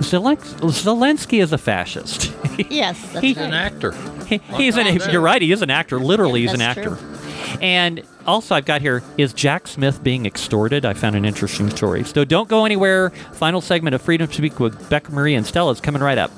[0.00, 2.32] Zelen- Zelensky is a fascist.
[2.68, 3.92] Yes, that's He- He's an actor.
[4.26, 4.86] He- he's an.
[5.10, 5.40] You're right.
[5.40, 5.98] He is an actor.
[5.98, 6.96] Literally, he's an actor.
[6.96, 7.58] true.
[7.62, 10.84] And also, I've got here is Jack Smith being extorted?
[10.84, 12.04] I found an interesting story.
[12.04, 13.10] So don't go anywhere.
[13.32, 16.30] Final segment of Freedom to Speak with Becca Mari and Stella is coming right up.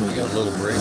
[0.00, 0.76] We got a little break.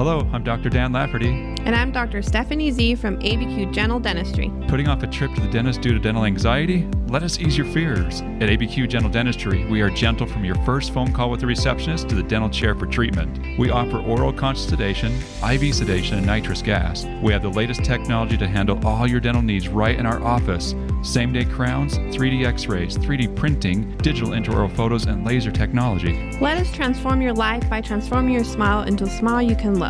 [0.00, 0.70] Hello, I'm Dr.
[0.70, 1.28] Dan Lafferty.
[1.66, 2.22] And I'm Dr.
[2.22, 4.50] Stephanie Z from ABQ Gentle Dentistry.
[4.66, 6.88] Putting off a trip to the dentist due to dental anxiety?
[7.08, 8.22] Let us ease your fears.
[8.22, 12.08] At ABQ Gentle Dentistry, we are gentle from your first phone call with the receptionist
[12.08, 13.58] to the dental chair for treatment.
[13.58, 17.04] We offer oral conscious sedation, IV sedation, and nitrous gas.
[17.20, 20.74] We have the latest technology to handle all your dental needs right in our office.
[21.02, 26.30] Same day crowns, 3D x rays, 3D printing, digital intraoral photos, and laser technology.
[26.40, 29.89] Let us transform your life by transforming your smile into a smile you can love.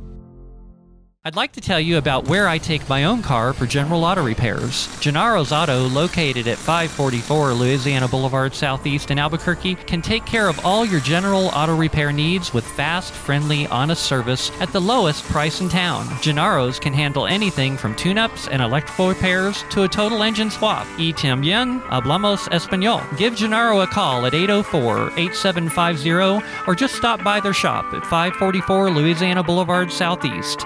[1.23, 4.23] I'd like to tell you about where I take my own car for general auto
[4.23, 4.87] repairs.
[5.01, 10.83] Gennaro's Auto, located at 544 Louisiana Boulevard Southeast in Albuquerque, can take care of all
[10.83, 15.69] your general auto repair needs with fast, friendly, honest service at the lowest price in
[15.69, 16.07] town.
[16.23, 20.87] Gennaro's can handle anything from tune ups and electrical repairs to a total engine swap.
[20.97, 23.05] Y también hablamos español.
[23.19, 28.89] Give Gennaro a call at 804 8750 or just stop by their shop at 544
[28.89, 30.65] Louisiana Boulevard Southeast.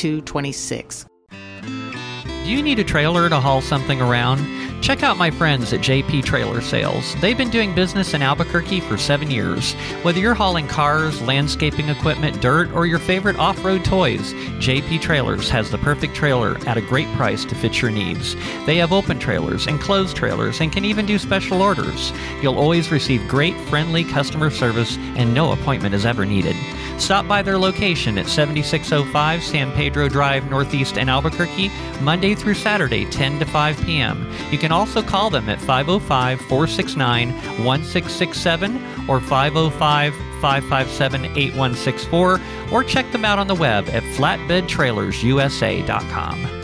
[0.01, 1.05] 2226.
[1.29, 4.39] Do you need a trailer to haul something around?
[4.81, 7.15] Check out my friends at JP Trailer Sales.
[7.21, 9.73] They've been doing business in Albuquerque for seven years.
[10.01, 15.51] Whether you're hauling cars, landscaping equipment, dirt, or your favorite off road toys, JP Trailers
[15.51, 18.35] has the perfect trailer at a great price to fit your needs.
[18.65, 22.11] They have open trailers and closed trailers and can even do special orders.
[22.41, 26.55] You'll always receive great, friendly customer service, and no appointment is ever needed.
[27.01, 33.05] Stop by their location at 7605 San Pedro Drive, Northeast in Albuquerque, Monday through Saturday,
[33.05, 34.31] 10 to 5 p.m.
[34.51, 37.31] You can also call them at 505 469
[37.65, 38.75] 1667
[39.09, 42.39] or 505 557 8164
[42.71, 46.61] or check them out on the web at flatbedtrailersusa.com.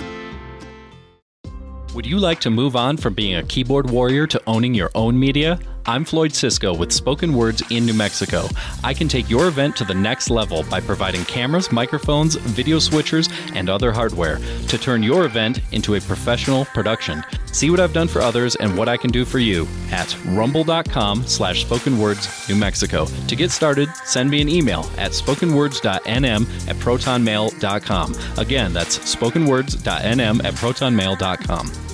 [1.95, 5.19] Would you like to move on from being a keyboard warrior to owning your own
[5.19, 5.59] media?
[5.89, 8.49] I'm Floyd Cisco with Spoken Words in New Mexico.
[8.83, 13.31] I can take your event to the next level by providing cameras, microphones, video switchers,
[13.55, 17.23] and other hardware to turn your event into a professional production.
[17.53, 21.25] See what I've done for others and what I can do for you at rumble.com
[21.25, 23.05] slash spoken words New Mexico.
[23.05, 28.15] To get started, send me an email at spokenwords.nm at protonmail.com.
[28.37, 31.86] Again, that's spokenwords.nm at protonmail.com.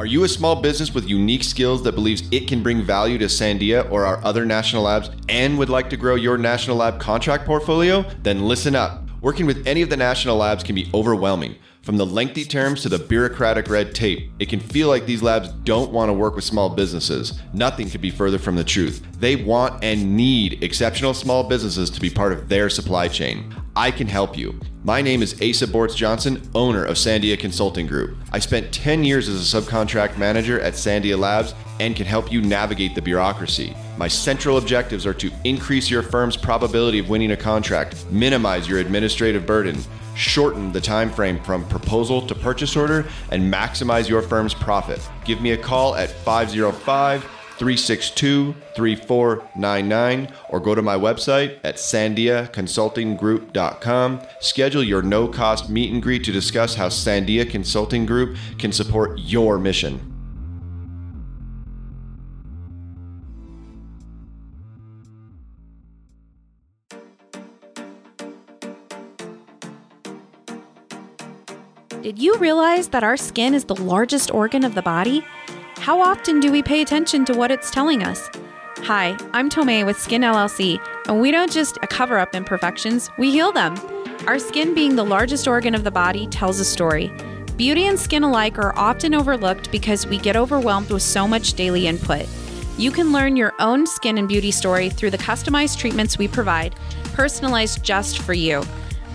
[0.00, 3.26] Are you a small business with unique skills that believes it can bring value to
[3.26, 7.44] Sandia or our other national labs and would like to grow your national lab contract
[7.44, 8.06] portfolio?
[8.22, 9.06] Then listen up.
[9.20, 11.56] Working with any of the national labs can be overwhelming.
[11.82, 15.48] From the lengthy terms to the bureaucratic red tape, it can feel like these labs
[15.64, 17.40] don't want to work with small businesses.
[17.54, 19.02] Nothing could be further from the truth.
[19.18, 23.54] They want and need exceptional small businesses to be part of their supply chain.
[23.74, 24.60] I can help you.
[24.84, 28.14] My name is Asa Bortz Johnson, owner of Sandia Consulting Group.
[28.30, 32.42] I spent 10 years as a subcontract manager at Sandia Labs and can help you
[32.42, 33.74] navigate the bureaucracy.
[33.96, 38.80] My central objectives are to increase your firm's probability of winning a contract, minimize your
[38.80, 39.82] administrative burden,
[40.14, 45.06] shorten the time frame from proposal to purchase order, and maximize your firm's profit.
[45.24, 47.26] Give me a call at 505
[47.60, 54.20] 362 3499 or go to my website at sandiaconsultinggroup.com.
[54.40, 59.18] Schedule your no cost meet and greet to discuss how Sandia Consulting Group can support
[59.18, 60.09] your mission.
[72.10, 75.24] Did you realize that our skin is the largest organ of the body?
[75.76, 78.28] How often do we pay attention to what it's telling us?
[78.78, 83.52] Hi, I'm Tomei with Skin LLC, and we don't just cover up imperfections, we heal
[83.52, 83.78] them.
[84.26, 87.12] Our skin, being the largest organ of the body, tells a story.
[87.56, 91.86] Beauty and skin alike are often overlooked because we get overwhelmed with so much daily
[91.86, 92.26] input.
[92.76, 96.74] You can learn your own skin and beauty story through the customized treatments we provide,
[97.12, 98.64] personalized just for you.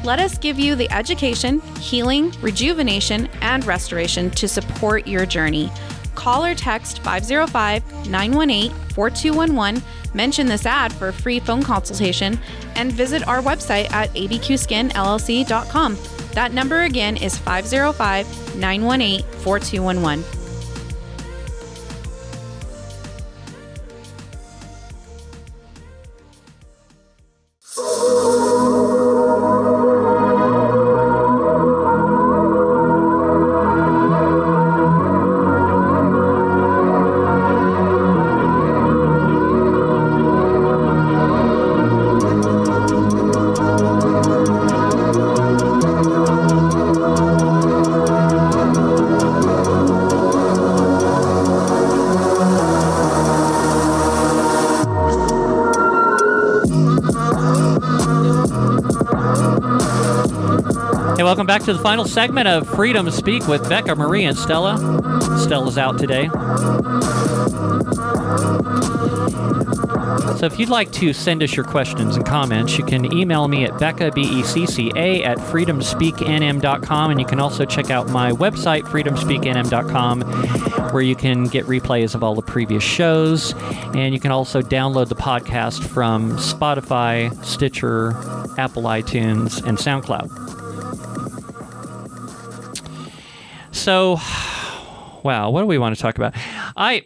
[0.06, 5.72] Let us give you the education, healing, rejuvenation, and restoration to support your journey.
[6.14, 9.82] Call or text 505 918 4211,
[10.14, 12.40] mention this ad for a free phone consultation,
[12.76, 15.98] and visit our website at abqskinllc.com.
[16.34, 20.35] That number again is 505 918 4211.
[61.46, 64.80] Welcome back to the final segment of Freedom Speak with Becca, Mari, and Stella.
[65.44, 66.28] Stella's out today.
[70.40, 73.64] So if you'd like to send us your questions and comments, you can email me
[73.64, 80.22] at Becca, B-E-C-C-A, at freedomspeaknm.com, and you can also check out my website, freedomspeaknm.com,
[80.92, 83.54] where you can get replays of all the previous shows,
[83.94, 88.14] and you can also download the podcast from Spotify, Stitcher,
[88.58, 90.45] Apple iTunes, and SoundCloud.
[93.86, 94.14] So,
[95.22, 96.34] wow, what do we want to talk about?
[96.76, 97.04] I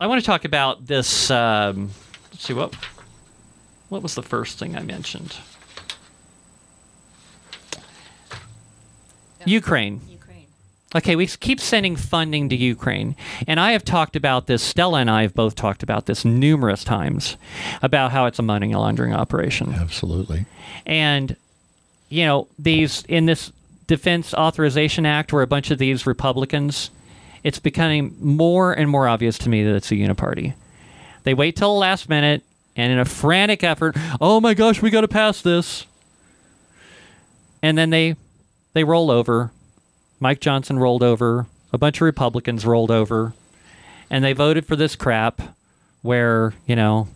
[0.00, 1.30] I want to talk about this.
[1.30, 1.90] Um,
[2.32, 2.74] let's see what
[3.88, 5.36] what was the first thing I mentioned?
[9.44, 10.00] Ukraine.
[10.08, 10.46] Ukraine.
[10.96, 13.14] Okay, we keep sending funding to Ukraine.
[13.46, 16.82] And I have talked about this, Stella and I have both talked about this numerous
[16.82, 17.36] times
[17.80, 19.72] about how it's a money laundering operation.
[19.72, 20.46] Absolutely.
[20.84, 21.36] And,
[22.08, 23.52] you know, these, in this
[23.86, 26.90] Defense Authorization Act, where a bunch of these Republicans,
[27.42, 30.54] it's becoming more and more obvious to me that it's a uniparty.
[31.24, 32.42] They wait till the last minute,
[32.76, 35.86] and in a frantic effort, oh my gosh, we got to pass this.
[37.62, 38.16] And then they
[38.74, 39.52] they roll over.
[40.20, 41.46] Mike Johnson rolled over.
[41.72, 43.32] A bunch of Republicans rolled over,
[44.08, 45.40] and they voted for this crap,
[46.02, 47.08] where you know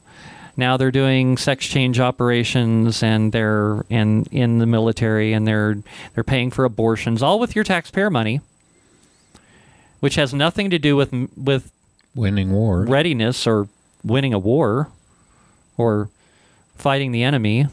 [0.59, 5.78] now they're doing sex change operations and they're in in the military and they're
[6.14, 8.40] they're paying for abortions, all with your taxpayer money,
[10.00, 11.72] which has nothing to do with with
[12.14, 12.82] Winning war.
[12.84, 13.68] readiness or
[14.04, 14.88] winning a war
[15.76, 16.11] or
[16.76, 17.66] fighting the enemy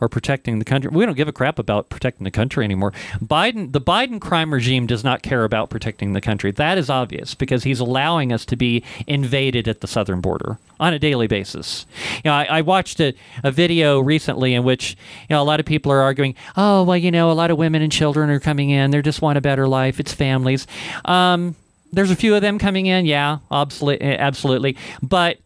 [0.00, 0.90] or protecting the country.
[0.92, 2.92] We don't give a crap about protecting the country anymore.
[3.22, 6.50] Biden the Biden crime regime does not care about protecting the country.
[6.52, 10.92] That is obvious because he's allowing us to be invaded at the southern border on
[10.92, 11.86] a daily basis.
[12.16, 14.96] You know, I, I watched a, a video recently in which
[15.28, 17.58] you know a lot of people are arguing, oh well, you know, a lot of
[17.58, 18.90] women and children are coming in.
[18.90, 20.00] They just want a better life.
[20.00, 20.66] It's families.
[21.04, 21.56] Um,
[21.92, 24.76] there's a few of them coming in, yeah, absolutely, absolutely.
[25.02, 25.38] But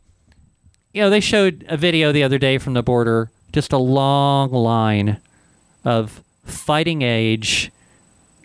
[0.93, 4.51] you know, they showed a video the other day from the border, just a long
[4.51, 5.19] line
[5.85, 7.71] of fighting age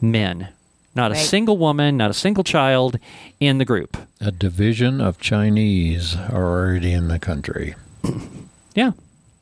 [0.02, 0.50] men.
[0.96, 2.98] Not a single woman, not a single child
[3.40, 3.98] in the group.
[4.20, 7.76] A division of Chinese are already in the country.
[8.74, 8.92] Yeah.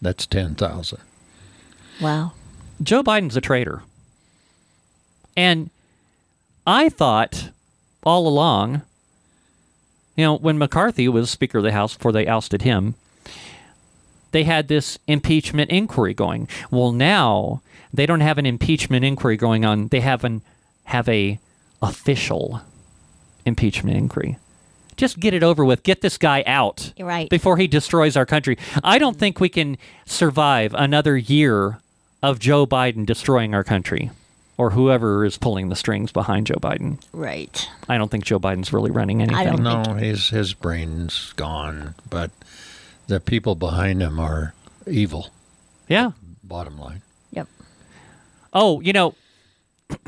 [0.01, 0.99] That's 10,000.
[2.01, 2.33] Wow.
[2.83, 3.83] Joe Biden's a traitor.
[5.37, 5.69] And
[6.67, 7.51] I thought
[8.03, 8.81] all along,
[10.17, 12.95] you know, when McCarthy was Speaker of the House before they ousted him,
[14.35, 16.49] they had this impeachment inquiry going.
[16.69, 17.61] Well, now
[17.93, 19.87] they don't have an impeachment inquiry going on.
[19.87, 20.41] They have an
[20.83, 21.39] have a
[21.81, 22.59] official
[23.45, 24.37] impeachment inquiry.
[24.97, 25.83] Just get it over with.
[25.83, 27.29] Get this guy out You're right.
[27.29, 28.57] before he destroys our country.
[28.83, 31.79] I don't think we can survive another year
[32.21, 34.11] of Joe Biden destroying our country
[34.57, 37.01] or whoever is pulling the strings behind Joe Biden.
[37.13, 37.69] Right.
[37.87, 39.37] I don't think Joe Biden's really running anything.
[39.37, 42.31] I don't- No, his his brain's gone, but
[43.07, 44.53] the people behind him are
[44.87, 45.29] evil.
[45.87, 46.11] Yeah.
[46.43, 47.01] Bottom line.
[47.31, 47.47] Yep.
[48.53, 49.15] Oh, you know,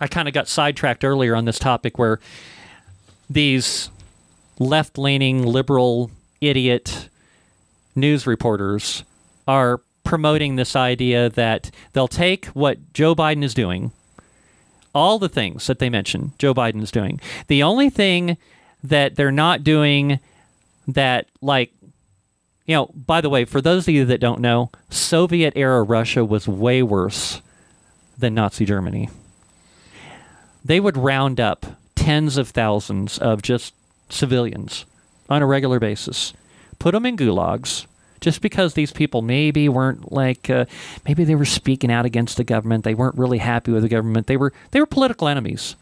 [0.00, 2.20] I kind of got sidetracked earlier on this topic where
[3.28, 3.90] these
[4.58, 7.08] left leaning, liberal, idiot
[7.94, 9.04] news reporters
[9.46, 13.92] are promoting this idea that they'll take what Joe Biden is doing,
[14.94, 17.20] all the things that they mention Joe Biden is doing.
[17.48, 18.36] The only thing
[18.82, 20.18] that they're not doing
[20.88, 21.72] that, like,
[22.70, 26.24] you know, by the way, for those of you that don't know, Soviet era Russia
[26.24, 27.42] was way worse
[28.16, 29.10] than Nazi Germany.
[30.64, 31.66] They would round up
[31.96, 33.74] tens of thousands of just
[34.08, 34.84] civilians
[35.28, 36.32] on a regular basis,
[36.78, 37.86] put them in gulags,
[38.20, 40.66] just because these people maybe weren't like uh,
[41.04, 44.28] maybe they were speaking out against the government, they weren't really happy with the government,
[44.28, 45.74] they were they were political enemies,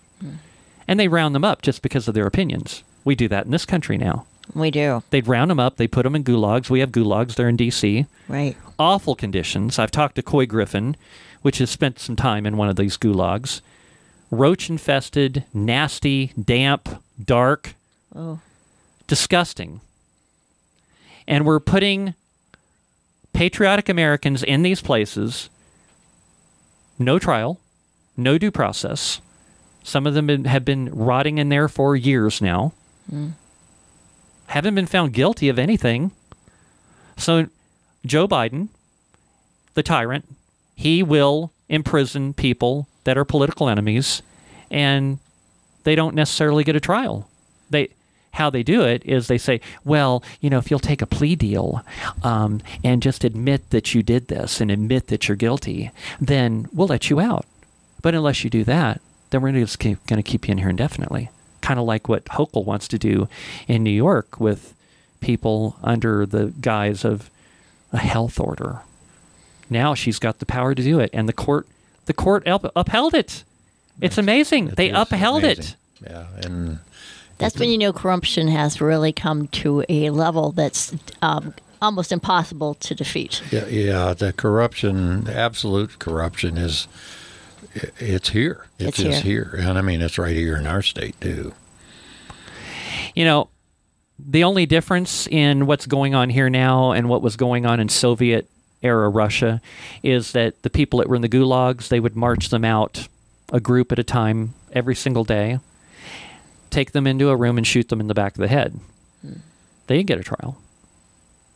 [0.88, 2.82] and they round them up just because of their opinions.
[3.04, 4.24] We do that in this country now.
[4.54, 5.02] We do.
[5.10, 6.70] They'd round them up, they put them in gulags.
[6.70, 8.56] We have gulags there in D.C Right.
[8.78, 9.78] awful conditions.
[9.78, 10.96] I've talked to Couy Griffin,
[11.42, 13.60] which has spent some time in one of these gulags.
[14.30, 17.74] Roach infested, nasty, damp, dark,
[18.14, 18.40] Oh.
[19.06, 19.80] disgusting.
[21.26, 22.14] And we're putting
[23.32, 25.48] patriotic Americans in these places,
[26.98, 27.58] no trial,
[28.16, 29.20] no due process.
[29.82, 32.72] Some of them have been rotting in there for years now.
[33.12, 33.32] Mm.
[34.48, 36.10] Haven't been found guilty of anything.
[37.16, 37.48] So,
[38.04, 38.68] Joe Biden,
[39.74, 40.24] the tyrant,
[40.74, 44.22] he will imprison people that are political enemies
[44.70, 45.18] and
[45.84, 47.28] they don't necessarily get a trial.
[47.70, 47.90] They
[48.32, 51.34] how they do it is they say, well, you know, if you'll take a plea
[51.34, 51.84] deal
[52.22, 55.90] um, and just admit that you did this and admit that you're guilty,
[56.20, 57.46] then we'll let you out.
[58.00, 61.30] But unless you do that, then we're going to keep you in here indefinitely.
[61.68, 63.28] Kind of like what Hochul wants to do
[63.66, 64.72] in New York with
[65.20, 67.28] people under the guise of
[67.92, 68.80] a health order.
[69.68, 71.66] Now she's got the power to do it, and the court,
[72.06, 73.44] the court up, upheld it.
[74.00, 74.68] It's amazing.
[74.68, 75.76] It they is upheld it.
[76.02, 76.78] Yeah, and
[77.36, 81.52] That's when you know corruption has really come to a level that's um,
[81.82, 83.42] almost impossible to defeat.
[83.52, 87.17] yeah, yeah, the corruption, the absolute corruption is, i-
[87.98, 88.66] it's here.
[88.78, 89.54] It's, It's just here.
[89.58, 91.52] and I mean, it's right here in our state too.
[93.14, 93.48] You know,
[94.18, 97.88] the only difference in what's going on here now and what was going on in
[97.88, 98.48] Soviet
[98.82, 99.60] era Russia
[100.02, 103.08] is that the people that were in the gulags, they would march them out
[103.52, 105.58] a group at a time every single day,
[106.70, 108.78] take them into a room and shoot them in the back of the head.
[109.86, 110.58] They didn't get a trial.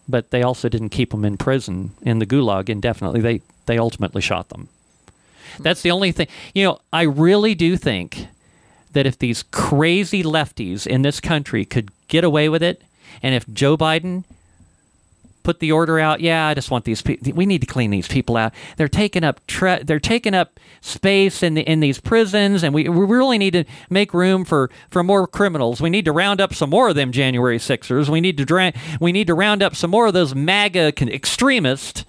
[0.08, 3.20] But they also didn't keep them in prison in the gulag indefinitely.
[3.20, 4.68] They they ultimately shot them.
[5.58, 6.28] That's the only thing.
[6.54, 8.26] You know, I really do think
[8.92, 12.82] that if these crazy lefties in this country could get away with it,
[13.22, 14.24] and if Joe Biden
[15.42, 17.32] put the order out, yeah, I just want these people.
[17.32, 18.52] We need to clean these people out.
[18.76, 22.88] They're taking up tre- they're taking up space in the, in these prisons, and we
[22.88, 25.80] we really need to make room for for more criminals.
[25.80, 28.10] We need to round up some more of them January Sixers.
[28.10, 31.08] We need to dra- we need to round up some more of those MAGA con-
[31.08, 32.04] extremists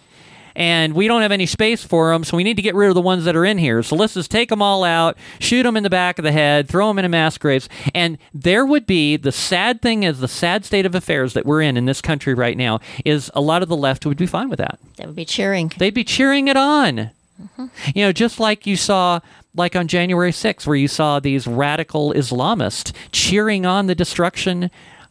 [0.55, 2.95] and we don't have any space for them, so we need to get rid of
[2.95, 3.83] the ones that are in here.
[3.83, 6.67] So let's just take them all out, shoot them in the back of the head,
[6.67, 10.27] throw them in a mass graves, and there would be the sad thing is the
[10.27, 13.63] sad state of affairs that we're in in this country right now is a lot
[13.63, 14.79] of the left would be fine with that.
[14.97, 15.71] That would be cheering.
[15.77, 17.11] They'd be cheering it on.
[17.41, 17.65] Mm-hmm.
[17.95, 19.19] You know, just like you saw,
[19.55, 24.69] like on January 6th, where you saw these radical Islamists cheering on the destruction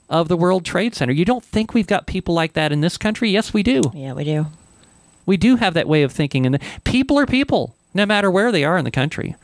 [0.08, 1.12] of the World Trade Center.
[1.12, 3.30] You don't think we've got people like that in this country?
[3.30, 3.82] Yes, we do.
[3.94, 4.46] Yeah, we do.
[5.26, 8.64] We do have that way of thinking, and people are people, no matter where they
[8.64, 9.36] are in the country.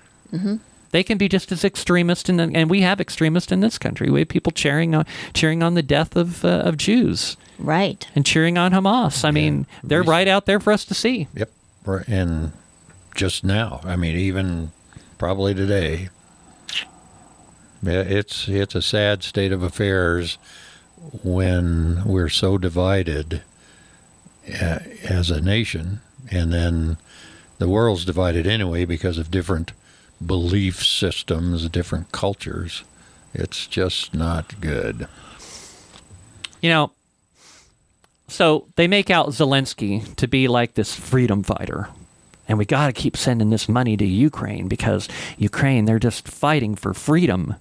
[0.91, 4.09] They can be just as extremist, in the, and we have extremists in this country.
[4.11, 5.05] We have people cheering on,
[5.35, 8.07] cheering on the death of uh, of Jews Right.
[8.15, 9.25] and cheering on Hamas.
[9.25, 11.29] I mean, they're right out there for us to see.
[11.35, 11.51] Yep.
[12.07, 12.53] And
[13.15, 14.73] just now, I mean, even
[15.19, 16.09] probably today,
[17.83, 20.39] it's it's a sad state of affairs
[21.23, 23.43] when we're so divided
[24.49, 26.97] as a nation, and then
[27.59, 29.73] the world's divided anyway because of different
[30.25, 32.85] belief systems, different cultures.
[33.35, 35.09] It's just not good.
[36.61, 36.93] You know,
[38.27, 41.89] so they make out Zelensky to be like this freedom fighter.
[42.49, 46.75] And we got to keep sending this money to Ukraine because Ukraine, they're just fighting
[46.75, 47.55] for freedom.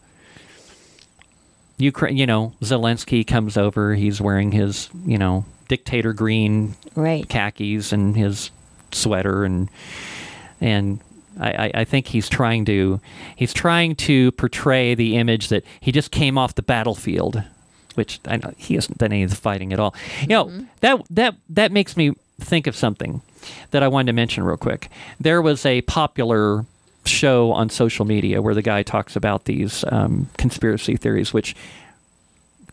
[1.77, 3.95] Ukraine, you know, Zelensky comes over.
[3.95, 7.27] He's wearing his, you know, dictator green Right.
[7.27, 8.51] khakis and his
[8.91, 9.69] sweater and
[10.61, 10.99] and
[11.39, 12.99] I, I- I think he's trying to
[13.35, 17.43] he's trying to portray the image that he just came off the battlefield,
[17.95, 19.93] which I know he hasn't done any of the fighting at all.
[20.21, 20.51] You know
[20.81, 23.21] that that that makes me think of something
[23.71, 24.89] that I wanted to mention real quick.
[25.19, 26.65] There was a popular
[27.05, 31.55] show on social media where the guy talks about these um, conspiracy theories, which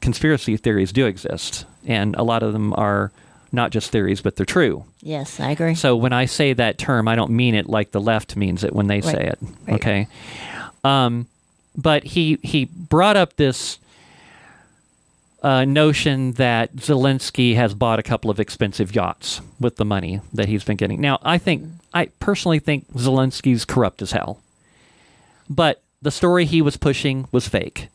[0.00, 3.12] conspiracy theories do exist, and a lot of them are
[3.52, 4.84] not just theories, but they're true.
[5.00, 5.74] Yes, I agree.
[5.74, 8.72] So when I say that term, I don't mean it like the left means it
[8.72, 9.38] when they say it.
[9.66, 9.74] Right.
[9.74, 10.08] Okay.
[10.82, 11.26] Um,
[11.76, 13.78] but he he brought up this
[15.42, 20.48] uh, notion that Zelensky has bought a couple of expensive yachts with the money that
[20.48, 21.00] he's been getting.
[21.00, 24.40] Now, I think I personally think Zelensky's corrupt as hell,
[25.48, 27.88] but the story he was pushing was fake,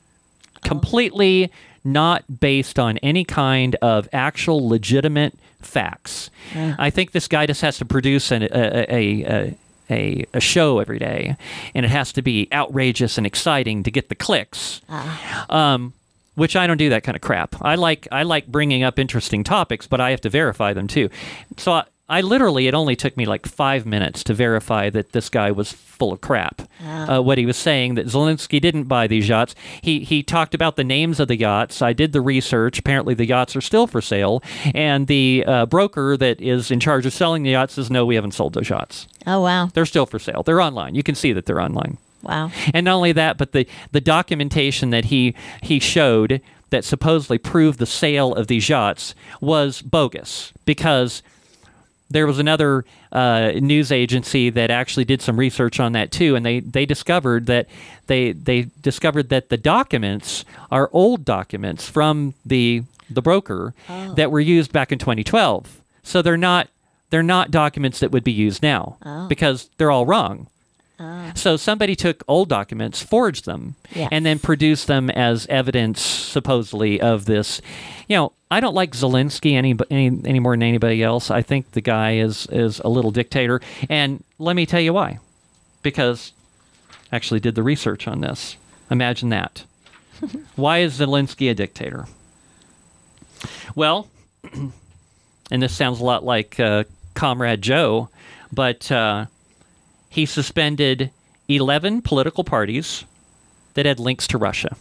[0.63, 1.51] completely
[1.83, 6.29] not based on any kind of actual legitimate facts.
[6.77, 9.57] I think this guy just has to produce an, a, a, a,
[9.89, 11.35] a, a show every day,
[11.73, 14.81] and it has to be outrageous and exciting to get the clicks.
[15.49, 15.93] Um,
[16.35, 17.55] which I don't do that kind of crap.
[17.61, 21.09] I like I like bringing up interesting topics, but I have to verify them too.
[21.57, 25.29] So I, I literally it only took me like five minutes to verify that this
[25.29, 26.61] guy was full of crap.
[26.83, 29.53] Uh, what he was saying that Zelensky didn't buy these yachts.
[29.81, 31.81] He he talked about the names of the yachts.
[31.81, 32.79] I did the research.
[32.79, 34.41] Apparently the yachts are still for sale,
[34.73, 38.15] and the uh, broker that is in charge of selling the yachts says no, we
[38.15, 39.07] haven't sold those yachts.
[39.27, 40.41] oh wow, They're still for sale.
[40.43, 40.95] They're online.
[40.95, 41.97] You can see that they're online.
[42.23, 42.51] wow.
[42.73, 47.79] And not only that, but the, the documentation that he he showed that supposedly proved
[47.79, 51.23] the sale of these yachts was bogus because
[52.09, 56.45] there was another uh, news agency that actually did some research on that too, and
[56.45, 57.67] they, they discovered that
[58.07, 63.73] they they discovered that the documents are old documents from the the broker
[64.15, 65.81] that were used back in 2012.
[66.03, 66.67] So they're not
[67.09, 68.97] they're not documents that would be used now
[69.27, 70.47] because they're all wrong.
[71.35, 74.09] So somebody took old documents, forged them, Yes.
[74.11, 77.61] and then produced them as evidence, supposedly, of this.
[78.07, 81.31] You know, I don't like Zelensky any, any any more than anybody else.
[81.31, 85.19] I think the guy is is a little dictator, and let me tell you why.
[85.83, 86.33] Because
[87.11, 88.57] I actually did the research on this.
[88.91, 89.63] Imagine that.
[90.55, 92.07] why is Zelensky a dictator?
[93.75, 94.07] Well,
[95.51, 96.83] and this sounds a lot like uh,
[97.13, 98.09] Comrade Joe,
[98.51, 99.27] but uh,
[100.09, 101.11] he suspended
[101.47, 103.05] 11 political parties
[103.75, 104.75] that had links to Russia.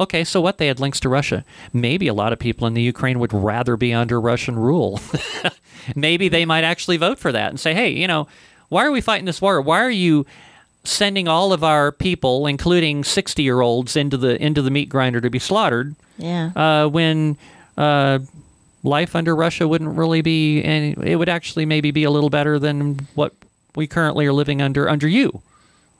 [0.00, 0.58] Okay, so what?
[0.58, 1.44] They had links to Russia.
[1.72, 5.00] Maybe a lot of people in the Ukraine would rather be under Russian rule.
[5.96, 8.28] Maybe they might actually vote for that and say, hey, you know,
[8.68, 9.60] why are we fighting this war?
[9.60, 10.24] Why are you
[10.84, 15.20] sending all of our people, including 60 year olds, into the, into the meat grinder
[15.20, 15.96] to be slaughtered?
[16.16, 16.50] Yeah.
[16.54, 17.36] uh, when
[17.76, 18.20] uh,
[18.82, 22.58] life under Russia wouldn't really be, and it would actually maybe be a little better
[22.58, 23.34] than what
[23.74, 25.42] we currently are living under under you.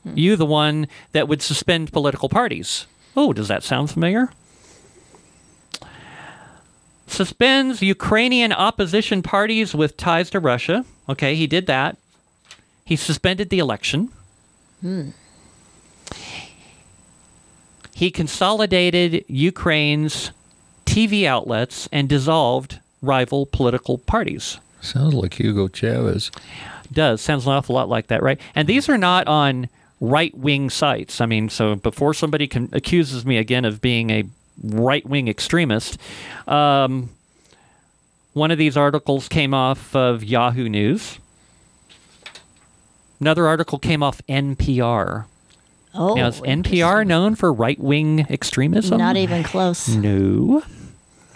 [0.04, 0.12] Hmm.
[0.16, 2.86] You, the one that would suspend political parties.
[3.16, 4.30] Oh, does that sound familiar?
[7.06, 10.84] Suspends Ukrainian opposition parties with ties to Russia.
[11.08, 11.96] Okay, he did that.
[12.84, 14.10] He suspended the election.
[14.82, 15.10] Hmm.
[17.94, 20.30] He consolidated Ukraine's
[20.88, 24.58] TV outlets and dissolved rival political parties.
[24.80, 26.30] Sounds like Hugo Chavez.
[26.92, 28.40] Does sounds an awful lot like that, right?
[28.54, 29.68] And these are not on
[30.00, 31.20] right wing sites.
[31.20, 34.24] I mean, so before somebody can, accuses me again of being a
[34.64, 35.98] right wing extremist,
[36.46, 37.10] um,
[38.32, 41.18] one of these articles came off of Yahoo News.
[43.20, 45.26] Another article came off NPR.
[45.94, 48.98] Oh, now, is NPR known for right wing extremism?
[48.98, 49.88] not even close.
[49.88, 50.62] No.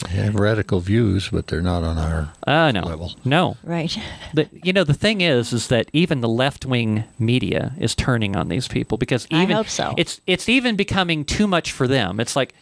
[0.09, 2.83] They have radical views, but they're not on our Uh, no.
[2.83, 3.15] level.
[3.25, 3.57] No.
[3.65, 3.97] Right.
[4.35, 8.35] The, you know, the thing is, is that even the left wing media is turning
[8.37, 9.93] on these people because I even hope so.
[9.99, 12.19] it's it's even becoming too much for them.
[12.19, 12.55] It's like,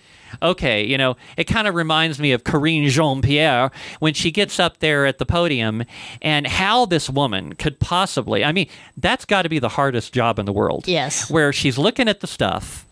[0.42, 3.70] okay, you know, it kind of reminds me of Karine Jean Pierre
[4.00, 5.84] when she gets up there at the podium
[6.22, 8.44] and how this woman could possibly.
[8.44, 10.88] I mean, that's got to be the hardest job in the world.
[10.88, 11.30] Yes.
[11.30, 12.84] Where she's looking at the stuff,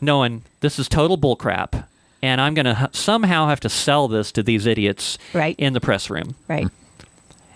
[0.00, 1.86] knowing this is total bullcrap.
[2.24, 5.54] And I'm going to somehow have to sell this to these idiots Right.
[5.58, 6.66] in the press room Right.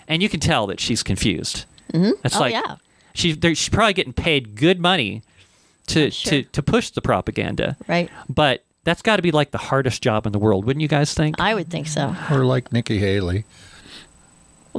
[0.07, 1.65] and you can tell that she's confused.
[1.93, 2.11] Mm-hmm.
[2.23, 2.75] It's Oh, like yeah.
[3.13, 5.23] she's she's probably getting paid good money
[5.87, 6.29] to sure.
[6.29, 7.77] to to push the propaganda.
[7.87, 8.09] Right.
[8.29, 11.13] But that's got to be like the hardest job in the world, wouldn't you guys
[11.13, 11.39] think?
[11.39, 12.15] I would think so.
[12.31, 13.45] Or like Nikki Haley.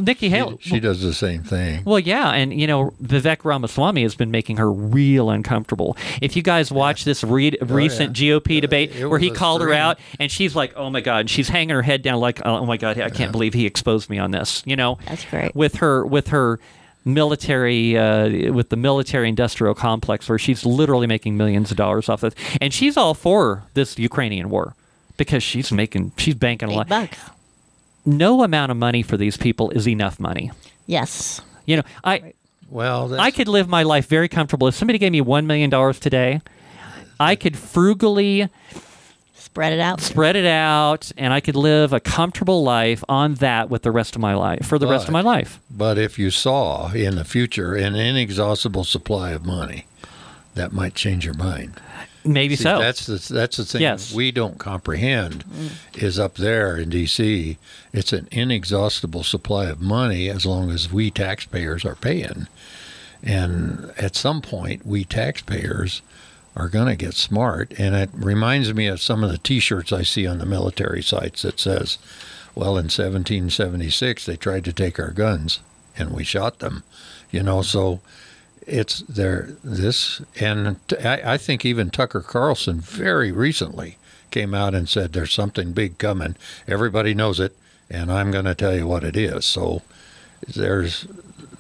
[0.01, 0.57] Well, Nikki She, Haley.
[0.61, 1.83] she does the same thing.
[1.85, 5.97] well, yeah, and you know Vivek Ramaswamy has been making her real uncomfortable.
[6.21, 9.61] If you guys watch this re- recent GOP debate Oh, where he was a called
[9.63, 12.41] her out and she's like, "Oh my God," and she's hanging her head down like,
[12.45, 15.55] "Oh my God, I can't believe he exposed me on this." You know, That's great.
[15.55, 16.59] with her with her
[17.05, 22.21] military uh, with the military industrial complex where she's literally making millions of dollars off
[22.21, 24.75] this and she's all for this Ukrainian war
[25.17, 27.19] because she's making she's banking a Big lot bucks.
[28.07, 30.51] No amount of money for these people is enough money
[30.87, 31.41] Yes.
[31.67, 32.33] you know I
[32.69, 35.71] Well, that's, I could live my life very comfortable if somebody gave me 1 million
[35.71, 36.41] dollars today
[37.19, 38.49] I could frugally
[39.35, 40.01] Spread it out.
[40.01, 44.15] spread it out and I could live a comfortable life on that with the rest
[44.15, 47.25] of my life for the rest of my life But if you saw in the
[47.25, 49.87] future an inexhaustible supply of money,
[50.55, 51.81] that might change your mind.
[52.25, 54.13] Maybe See, so That's the that's the thing Yes.
[54.13, 56.03] we don't comprehend mm.
[56.03, 57.59] is up there in D.C.
[57.93, 62.49] It's an inexhaustible supply of money as long as we taxpayers are paying,
[63.23, 66.03] and at some point we taxpayers
[66.57, 67.73] are going to get smart.
[67.79, 71.43] And it reminds me of some of the T-shirts I see on the military sites
[71.43, 71.99] that says,
[72.55, 75.61] "Well, in 1776 they tried to take our guns
[75.97, 76.83] and we shot them,"
[77.31, 77.63] you know.
[77.63, 78.01] So
[78.71, 83.97] it's there this and t- I, I think even tucker carlson very recently
[84.31, 86.37] came out and said there's something big coming.
[86.69, 87.57] Everybody knows it
[87.91, 89.45] and i'm going to tell you what it is.
[89.45, 89.83] So
[90.47, 91.07] there's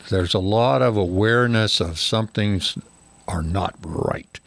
[0.08, 2.78] there's a lot of awareness of something's
[3.28, 4.40] are not right.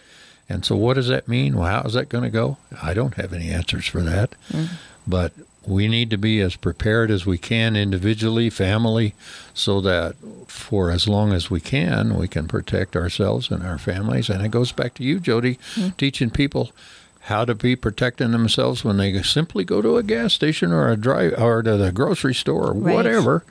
[0.49, 1.57] And so what does that mean?
[1.57, 2.57] Well how is that going to go?
[2.82, 4.36] I don't have any answers for that.
[4.49, 4.76] Mm-hmm.
[5.05, 5.34] But
[5.66, 9.14] we need to be as prepared as we can individually, family,
[9.53, 10.16] so that
[10.47, 14.30] for as long as we can, we can protect ourselves and our families.
[14.30, 15.89] And it goes back to you, Jodi, hmm.
[15.97, 16.72] teaching people
[17.22, 20.97] how to be protecting themselves when they simply go to a gas station or a
[20.97, 22.93] drive or to the grocery store or Right.
[22.93, 23.45] whatever.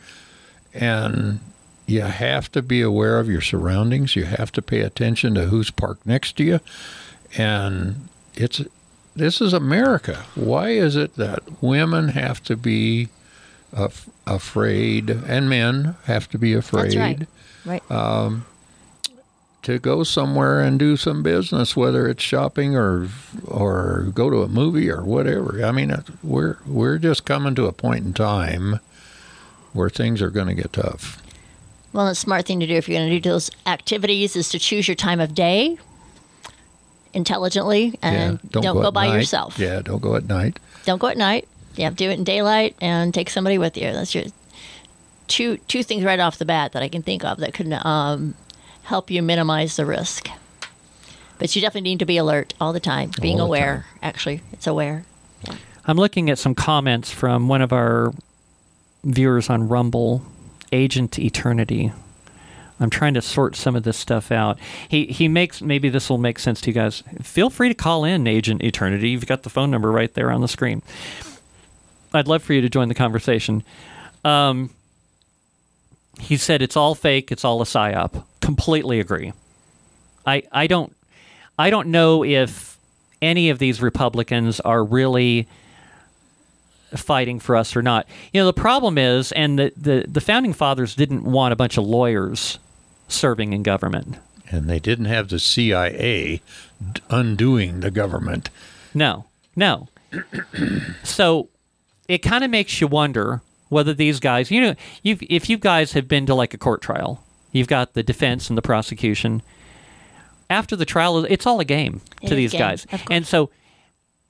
[0.74, 1.40] And
[1.86, 4.14] you have to be aware of your surroundings.
[4.14, 6.60] You have to pay attention to who's parked next to you.
[7.36, 8.60] And it's
[9.14, 10.24] this is America.
[10.34, 13.08] Why is it that women have to be
[13.72, 17.28] af- afraid and men have to be afraid That's right.
[17.64, 17.90] Right.
[17.90, 18.46] Um,
[19.62, 23.08] to go somewhere and do some business, whether it's shopping or
[23.46, 25.64] or go to a movie or whatever.
[25.64, 28.80] I mean, we're we're just coming to a point in time
[29.72, 31.22] where things are going to get tough.
[31.92, 34.58] Well, the smart thing to do if you're going to do those activities is to
[34.58, 35.78] choose your time of day
[37.14, 39.16] intelligently and yeah, don't, go, at by night.
[39.16, 39.58] yourself.
[39.58, 40.58] Yeah, don't go at night.
[40.84, 41.48] Don't go at night.
[41.74, 43.92] Yeah, do it in daylight and take somebody with you.
[43.92, 44.24] That's your
[45.26, 48.34] two two things right off the bat that I can think of that could um,
[48.84, 50.28] help you minimize the risk.
[51.38, 53.86] But you definitely need to be alert all the time, being the aware.
[54.02, 55.04] Actually, it's aware.
[55.84, 58.12] I'm looking at some comments from one of our
[59.02, 60.22] viewers on Rumble,
[60.70, 61.92] Agent Eternity.
[62.80, 64.58] I'm trying to sort some of this stuff out.
[64.88, 67.02] He he makes maybe this will make sense to you guys.
[67.22, 69.10] Feel free to call in Agent Eternity.
[69.10, 70.82] You've got the phone number right there on the screen.
[72.12, 73.62] I'd love for you to join the conversation.
[74.24, 74.70] Um,
[76.20, 77.32] he said it's all fake.
[77.32, 78.24] It's all a psyop.
[78.40, 79.32] Completely agree.
[80.26, 80.94] I I don't
[81.58, 82.78] I don't know if
[83.20, 85.46] any of these Republicans are really
[86.96, 88.06] fighting for us or not.
[88.32, 91.76] You know, the problem is, and the, the, the founding fathers didn't want a bunch
[91.78, 92.58] of lawyers
[93.08, 94.16] serving in government.
[94.50, 96.42] And they didn't have the CIA
[97.10, 98.50] undoing the government.
[98.94, 99.24] No,
[99.56, 99.88] no.
[101.02, 101.48] so
[102.08, 105.92] it kind of makes you wonder whether these guys, you know, you've, if you guys
[105.92, 109.40] have been to like a court trial, you've got the defense and the prosecution.
[110.50, 112.84] After the trial, it's all a game It to these game, guys.
[112.84, 113.06] of course.
[113.10, 113.48] And so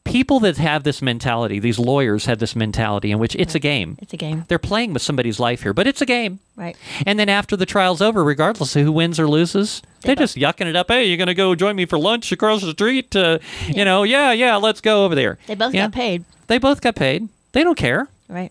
[0.05, 3.97] people that have this mentality, these lawyers have this mentality in which it's a game.
[4.01, 6.41] It's a game, They're playing with somebody's life here, but it's a game.
[6.57, 6.77] right?
[7.07, 10.67] And then after the trial's over, regardless of who wins or loses, they're just yucking
[10.67, 10.89] it up.
[10.89, 13.15] Hey, you're going to go join me for lunch across the street?
[13.15, 13.39] Uh,
[13.69, 15.39] You know, yeah, yeah, let's go over there.
[15.47, 15.85] They both Yeah.
[15.87, 17.29] got paid, They both got paid.
[17.53, 18.09] They don't care.
[18.29, 18.51] right?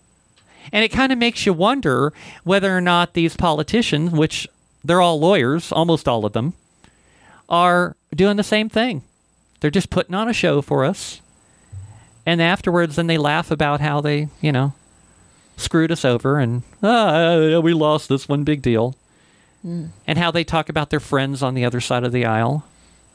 [0.72, 2.12] And it kind of makes you wonder
[2.44, 4.48] whether or not these politicians, which
[4.84, 6.54] they're all lawyers, almost all of them,
[7.48, 9.02] are doing the same thing.
[9.60, 11.20] They're just putting on a show for us.
[12.24, 14.72] And afterwards, then they laugh about how they, you know,
[15.56, 18.94] screwed us over and, ah, we lost this one big deal.
[19.64, 22.64] And how they talk about their friends on the other side of the aisle.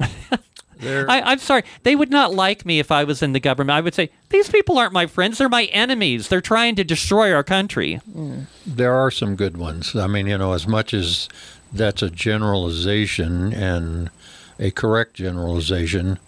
[0.82, 1.64] I, I'm sorry.
[1.84, 3.76] They would not like me if I was in the government.
[3.76, 5.38] I would say, these people aren't my friends.
[5.40, 6.30] They're my enemies.
[6.30, 8.00] They're trying to destroy our country.
[8.66, 9.96] there are some good ones.
[9.96, 11.28] I mean, you know, as much as
[11.74, 14.10] that's a generalization and
[14.60, 16.20] a correct generalization,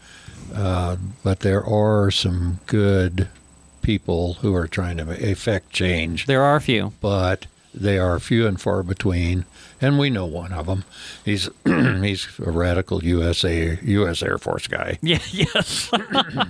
[0.53, 3.27] uh, but there are some good
[3.81, 6.25] people who are trying to effect change.
[6.25, 6.93] There are a few.
[7.01, 9.45] but they are few and far between.
[9.81, 10.83] And we know one of them.
[11.23, 14.21] He's he's a radical USA U.S.
[14.21, 14.97] Air Force guy.
[15.01, 15.89] Yeah, yes.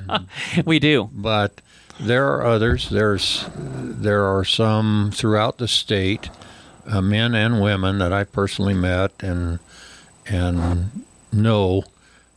[0.66, 1.10] we do.
[1.14, 1.62] But
[2.00, 2.90] there are others.
[2.90, 6.30] There's there are some throughout the state,
[6.88, 9.60] uh, men and women that I personally met and
[10.26, 11.84] and know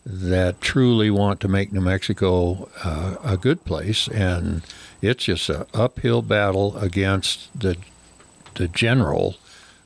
[0.05, 4.63] that truly want to make New Mexico uh, a good place, and
[5.01, 7.77] it's just an uphill battle against the
[8.55, 9.37] the general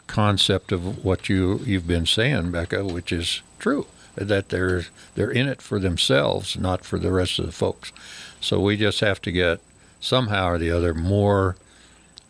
[0.07, 3.87] concept of what you you've been saying, Becca, which is true
[4.17, 7.93] that they're they're in it for themselves, not for the rest of the folks.
[8.41, 9.61] So we just have to get
[10.01, 11.57] somehow or the other more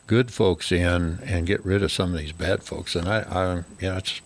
[0.07, 2.95] good folks in and get rid of some of these bad folks.
[2.95, 4.21] And I, I you know, it's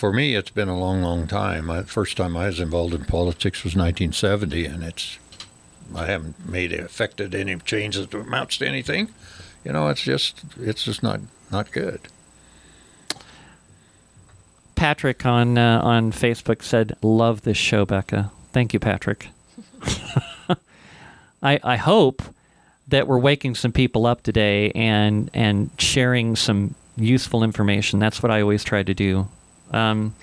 [0.00, 1.70] for me, it's been a long, long time.
[1.70, 5.18] I, first time I was involved in politics was 1970, and it's
[5.94, 9.10] I haven't made it affected any changes that amounts to anything.
[9.62, 11.20] You know, it's just it's just not
[11.52, 12.00] not good.
[14.74, 19.28] Patrick on uh, on Facebook said, "Love this show, Becca." Thank you, Patrick.
[21.42, 22.22] I I hope
[22.88, 27.98] that we're waking some people up today and and sharing some useful information.
[27.98, 29.28] That's what I always try to do.
[29.70, 30.14] Um,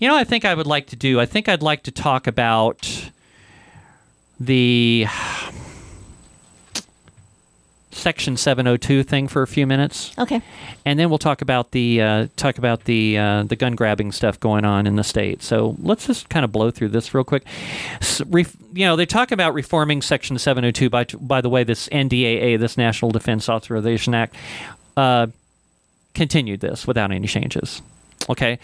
[0.00, 1.20] you know, I think I would like to do.
[1.20, 3.10] I think I'd like to talk about
[4.40, 5.06] the
[7.90, 10.40] Section 702 thing for a few minutes Okay.
[10.84, 14.38] and then we'll talk about the uh, talk about the uh, the gun grabbing stuff
[14.38, 15.42] going on in the state.
[15.42, 17.44] So let's just kind of blow through this real quick.
[18.00, 20.88] S ref, you know, they talk about reforming Section 702.
[20.90, 24.36] By by the way, this NDAA, this National Defense Authorization Act,
[24.96, 25.26] uh,
[26.14, 27.82] continued this without any changes.
[28.28, 28.58] Okay.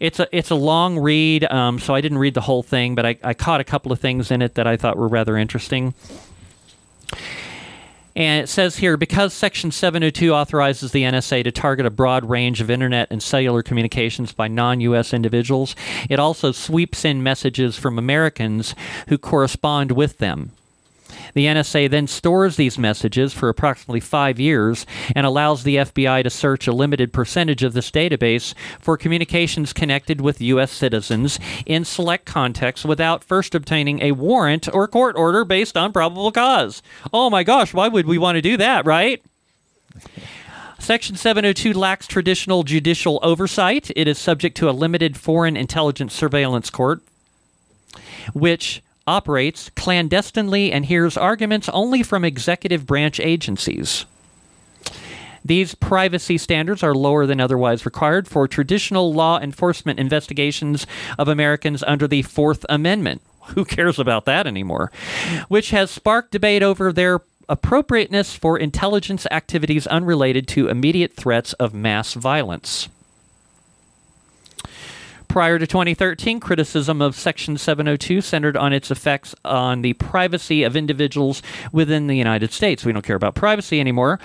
[0.00, 3.06] it's a it's a long read, um, so I didn't read the whole thing, but
[3.06, 5.94] I, I caught a couple of things in it that I thought were rather interesting.
[8.16, 12.62] And it says here because Section 702 authorizes the NSA to target a broad range
[12.62, 15.12] of internet and cellular communications by non U.S.
[15.12, 15.76] individuals,
[16.08, 18.74] it also sweeps in messages from Americans
[19.08, 20.52] who correspond with them.
[21.34, 26.30] The NSA then stores these messages for approximately five years and allows the FBI to
[26.30, 30.72] search a limited percentage of this database for communications connected with U.S.
[30.72, 36.32] citizens in select contexts without first obtaining a warrant or court order based on probable
[36.32, 36.82] cause.
[37.12, 39.22] Oh my gosh, why would we want to do that, right?
[40.78, 43.90] Section 702 lacks traditional judicial oversight.
[43.96, 47.00] It is subject to a limited foreign intelligence surveillance court,
[48.34, 54.04] which operates clandestinely and hears arguments only from executive branch agencies.
[55.44, 60.88] These privacy standards are lower than otherwise required for traditional law enforcement investigations
[61.18, 63.22] of Americans under the Fourth Amendment.
[63.54, 64.90] Who cares about that anymore?
[65.46, 71.72] Which has sparked debate over their appropriateness for intelligence activities unrelated to immediate threats of
[71.72, 72.88] mass violence.
[75.36, 80.74] Prior to 2013, criticism of Section 702 centered on its effects on the privacy of
[80.74, 82.86] individuals within the United States.
[82.86, 84.18] We don't care about privacy anymore.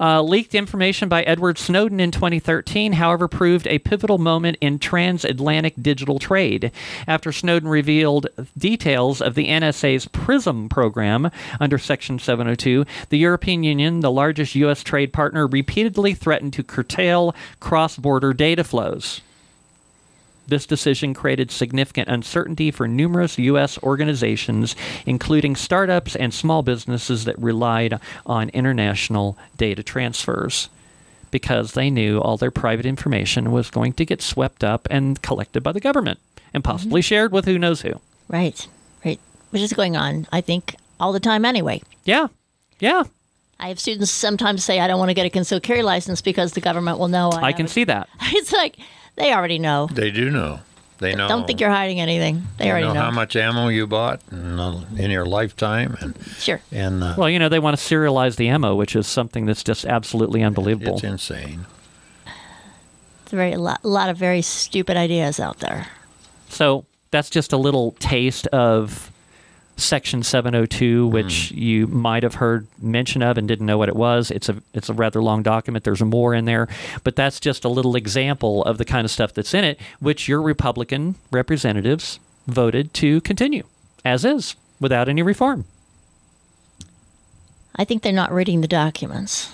[0.00, 5.74] Uh, leaked information by Edward Snowden in 2013, however, proved a pivotal moment in transatlantic
[5.82, 6.72] digital trade.
[7.06, 14.00] After Snowden revealed details of the NSA's PRISM program under Section 702, the European Union,
[14.00, 14.82] the largest U.S.
[14.82, 19.20] trade partner, repeatedly threatened to curtail cross border data flows.
[20.46, 23.78] This decision created significant uncertainty for numerous U.S.
[23.82, 24.76] organizations,
[25.06, 30.68] including startups and small businesses that relied on international data transfers,
[31.30, 35.62] because they knew all their private information was going to get swept up and collected
[35.62, 36.18] by the government
[36.52, 36.72] and mm-hmm.
[36.72, 38.00] possibly shared with who knows who.
[38.28, 38.66] Right,
[39.04, 39.20] right.
[39.50, 41.82] Which is going on, I think, all the time anyway.
[42.04, 42.28] Yeah,
[42.80, 43.04] yeah,
[43.58, 46.52] I have students sometimes say, I don't want to get a concealed carry license because
[46.52, 47.30] the government will know.
[47.30, 48.08] I, I can see that.
[48.20, 48.76] It's like,
[49.16, 49.88] they already know.
[49.92, 50.60] They do know.
[50.98, 51.26] They know.
[51.28, 52.44] Don't think you're hiding anything.
[52.56, 53.00] They They already know, know.
[53.00, 56.60] how much ammo you bought in, uh, in your lifetime, and Sure.
[56.72, 59.64] and uh, Well, you know, they want to serialize the ammo, which is something that's
[59.64, 60.94] just absolutely unbelievable.
[60.94, 61.66] it's insane.
[63.24, 65.88] It's a very lot, lot of very stupid ideas out there.
[66.48, 69.10] So that's just a little taste of
[69.76, 71.58] Section 702, which hmm.
[71.58, 74.30] you might have heard mention of and didn't know what it was.
[74.30, 75.84] It's a it's a rather long document.
[75.84, 76.68] There's more in there,
[77.02, 80.28] but that's just a little example of the kind of stuff that's in it, which
[80.28, 83.64] your Republican representatives voted to continue
[84.04, 85.64] as is without any reform.
[87.76, 89.52] I think they're not reading the documents.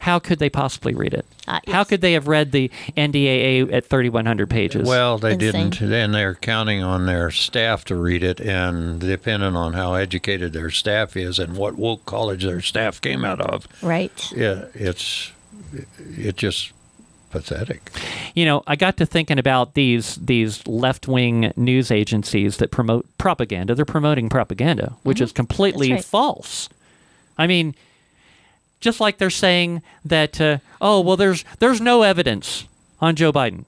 [0.00, 1.24] How could they possibly read it?
[1.46, 4.86] Uh, How could they have read the NDAA at 3,100 pages?
[4.86, 5.70] Well, they Insane.
[5.70, 5.88] didn't.
[5.90, 10.70] Then they're counting on their staff to read it, and depending on how educated their
[10.70, 14.30] staff is and what woke college their staff came out of, Right.
[14.36, 15.32] yeah, it's
[16.16, 16.72] it just
[17.30, 17.90] pathetic.
[18.34, 23.06] you know, I got to thinking about these these left wing news agencies that promote
[23.18, 23.74] propaganda.
[23.74, 25.96] They're promoting propaganda, which is completely Mm-hmm.
[25.96, 26.10] That's right.
[26.10, 26.68] false.
[27.36, 27.74] I mean,
[28.80, 32.66] just like they're saying that, uh, oh well, there's there's no evidence
[33.00, 33.64] on Joe Biden.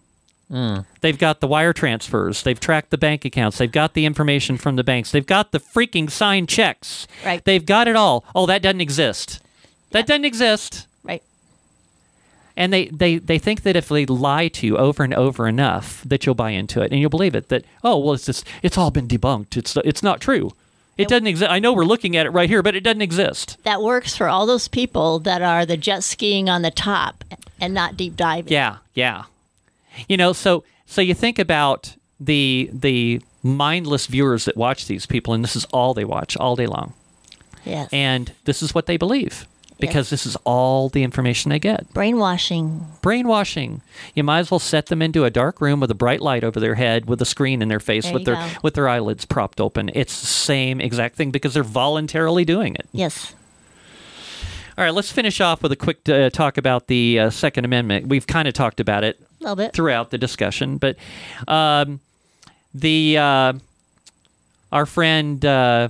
[1.01, 2.43] They've got the wire transfers.
[2.43, 3.59] They've tracked the bank accounts.
[3.59, 5.13] They've got the information from the banks.
[5.13, 7.07] They've got the freaking signed checks.
[7.25, 7.45] Right.
[7.45, 8.25] They've got it all.
[8.35, 9.41] Oh, that doesn't exist.
[9.93, 10.89] That doesn't exist.
[11.05, 11.23] Right.
[12.57, 16.03] And they, they, they think that if they lie to you over and over enough,
[16.03, 17.49] that you'll buy into it and you'll believe it.
[17.49, 19.57] That oh well, it's just it's all been debunked.
[19.57, 20.51] It's it's not true.
[21.01, 21.51] It doesn't exist.
[21.51, 23.57] I know we're looking at it right here, but it doesn't exist.
[23.65, 27.25] That works for all those people that are the jet skiing on the top
[27.61, 28.53] and not deep diving.
[28.53, 29.25] Yeah, yeah.
[30.09, 35.33] You know, so so you think about the the mindless viewers that watch these people,
[35.35, 36.93] and this is all they watch all day long,
[37.65, 37.89] Yes.
[37.93, 39.47] and this is what they believe
[39.81, 41.93] because this is all the information they get.
[41.93, 42.87] Brainwashing.
[43.03, 43.83] brainwashing.
[44.15, 46.61] You might as well set them into a dark room with a bright light over
[46.61, 48.49] their head with a screen in their face There with their go.
[48.63, 49.91] with their eyelids propped open.
[49.95, 52.87] It's the same exact thing because they're voluntarily doing it.
[52.93, 53.35] Yes.
[54.79, 58.07] All right, let's finish off with a quick uh, talk about the uh, Second Amendment.
[58.07, 59.73] We've kind of talked about it A little bit.
[59.75, 60.97] throughout the discussion, but
[61.49, 62.01] um,
[62.73, 63.53] the uh,
[64.73, 65.89] our friend uh,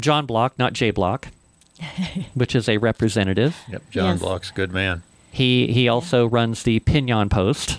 [0.00, 1.28] John Block, not Jay Block,
[2.34, 3.56] which is a representative.
[3.70, 4.20] Yep, John Yes.
[4.20, 5.02] Block's a good man.
[5.30, 7.78] He he also runs the Piñon Post,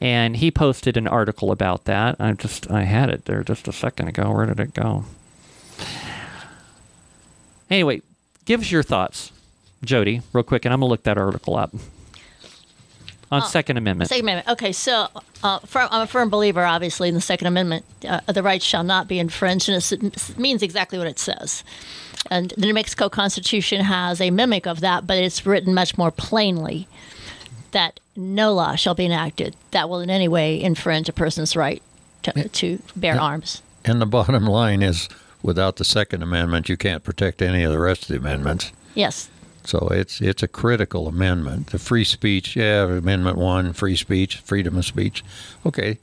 [0.00, 2.16] and he posted an article about that.
[2.18, 4.30] I just I had it there just a second ago.
[4.32, 5.04] Where did it go?
[7.70, 8.02] Anyway,
[8.44, 9.32] give us your thoughts,
[9.84, 11.74] Jodi, real quick, and I'm gonna look that article up.
[13.32, 14.08] on Second Amendment.
[14.10, 14.48] Second Amendment.
[14.48, 15.08] Okay, so
[15.42, 17.84] uh, firm, I'm a firm believer, obviously, in the Second Amendment.
[18.06, 21.64] Uh, the rights shall not be infringed, and it's- it means exactly what it says.
[22.30, 26.10] And the New Mexico Constitution has a mimic of that, but it's written much more
[26.10, 26.88] plainly
[27.72, 31.82] that no law shall be enacted that will in any way infringe a person's right
[32.22, 33.60] to, to bear arms.
[33.84, 35.08] And the bottom line is,
[35.42, 38.72] without the Second Amendment, you can't protect any of the rest of the amendments.
[38.94, 39.28] Yes.
[39.64, 41.68] So it's it's a critical amendment.
[41.68, 45.24] The free speech, yeah, Amendment One, free speech, freedom of speech,
[45.64, 45.98] okay,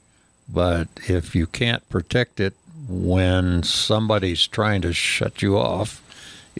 [0.48, 2.54] but if you can't protect it
[2.88, 6.01] when somebody's trying to shut you off,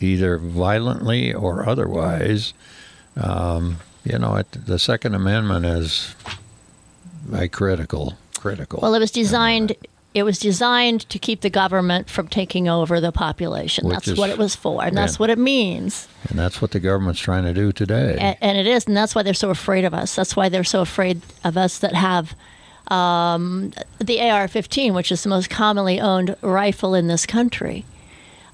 [0.01, 2.55] either violently or otherwise,
[3.17, 6.15] um, you know, it, the Second Amendment is
[7.33, 8.81] a critical, critical.
[8.83, 9.77] Well, it was designed.
[10.15, 13.87] It was designed to keep the government from taking over the population.
[13.87, 16.07] Which that's is- what it was for, and that's what it means.
[16.29, 18.17] and that's what the government's trying to do today.
[18.21, 20.15] and, and it is, and that's why they're so afraid of us.
[20.15, 22.35] That's why they're so afraid of us that have
[22.89, 27.85] um, the AR-15, which is the most commonly owned rifle in this country.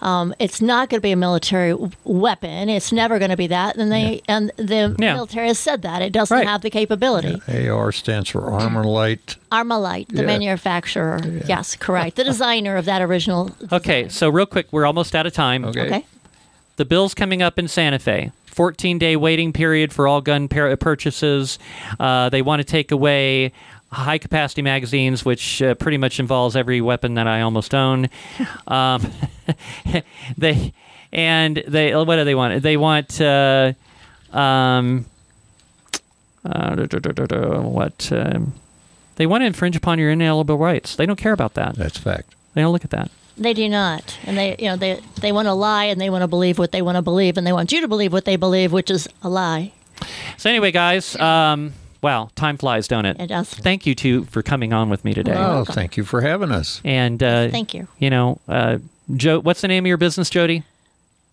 [0.01, 2.69] Um, it's not going to be a military w- weapon.
[2.69, 5.15] It's never going to be that, and they and the Yeah.
[5.15, 6.47] military has said that it doesn't Right.
[6.47, 7.41] have the capability.
[7.49, 9.37] AR stands for Armor Light.
[9.51, 10.27] Armalite, the Yeah.
[10.27, 13.51] manufacturer, yes, correct, the designer of that original.
[13.73, 15.65] Okay, so real quick, we're almost out of time.
[15.65, 15.81] Okay.
[15.87, 16.05] Okay.
[16.77, 18.31] The bill's coming up in Santa Fe.
[18.47, 21.59] 14 day waiting period for all gun par- purchases.
[22.01, 23.53] Uh, they want to take away
[23.91, 28.09] high capacity magazines, which uh, pretty much involves every weapon that I almost own.
[28.67, 29.11] Um,
[30.37, 30.75] they
[31.11, 32.63] and they what do they want?
[32.63, 33.73] They want uh,
[34.31, 35.07] um,
[36.45, 36.87] uh,
[37.63, 38.13] what?
[38.13, 38.53] Um,
[39.17, 40.97] they want to infringe upon your inalienable rights.
[40.97, 41.77] They don't care about that.
[41.77, 42.35] That's fact.
[42.55, 43.11] They don't look at that.
[43.37, 46.23] They do not, and they, you know, they they want to lie and they want
[46.23, 48.37] to believe what they want to believe, and they want you to believe what they
[48.37, 49.73] believe, which is a lie.
[50.37, 51.73] So anyway, guys, um,
[52.03, 53.19] wow, time flies, don't it?
[53.21, 53.49] It does.
[53.49, 55.35] Thank you two for coming on with me today.
[55.37, 56.81] Oh, thank you for having us.
[56.85, 57.87] And uh, Thank you.
[57.99, 58.79] You know, uh,
[59.17, 60.63] Joe, what's the name of your business, Jodi?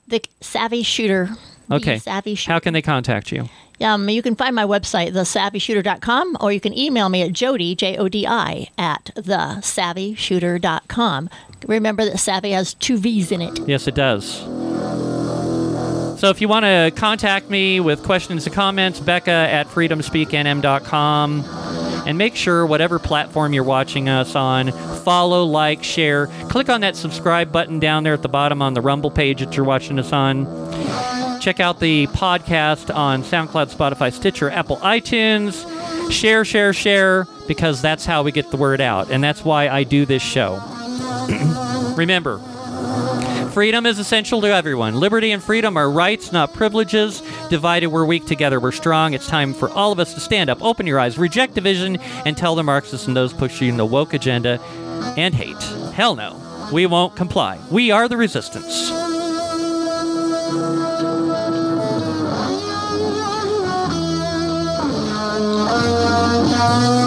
[0.07, 1.29] The savvy shooter.
[1.67, 1.97] The Okay.
[1.97, 2.53] savvy shooter.
[2.53, 3.49] How can they contact you?
[3.81, 7.97] Um, you can find my website, thesavvyshooter.com, or you can email me at jodi, J
[7.97, 11.29] O D I, at thesavvyshooter.com.
[11.67, 13.59] Remember that savvy has two V's in it.
[13.67, 14.43] Yes, it does.
[16.17, 21.43] So if you want to contact me with questions and comments, Becca at freedomspeaknm.com.
[22.07, 24.71] And make sure, whatever platform you're watching us on,
[25.03, 26.27] follow, like, share.
[26.49, 29.57] Click on that subscribe button down there at the bottom on the Rumble page that
[29.57, 30.45] you're watching us on.
[31.41, 35.65] Check out the podcast on SoundCloud, Spotify, Stitcher, Apple, iTunes.
[36.11, 39.09] Share, share, share, because that's how we get the word out.
[39.09, 40.61] And that's why I do this show.
[41.97, 42.39] Remember,
[43.55, 44.95] Freedom is essential to everyone.
[44.95, 47.23] Liberty and freedom are rights, not privileges.
[47.49, 48.25] Divided, we're weak.
[48.25, 49.13] Together, we're strong.
[49.13, 51.95] It's time for all of us to stand up, open your eyes, reject division,
[52.25, 54.59] and tell the Marxists and those pushing the woke agenda
[55.15, 55.63] and hate.
[55.93, 56.37] Hell no.
[56.73, 57.57] We won't comply.
[57.71, 58.91] We are the resistance.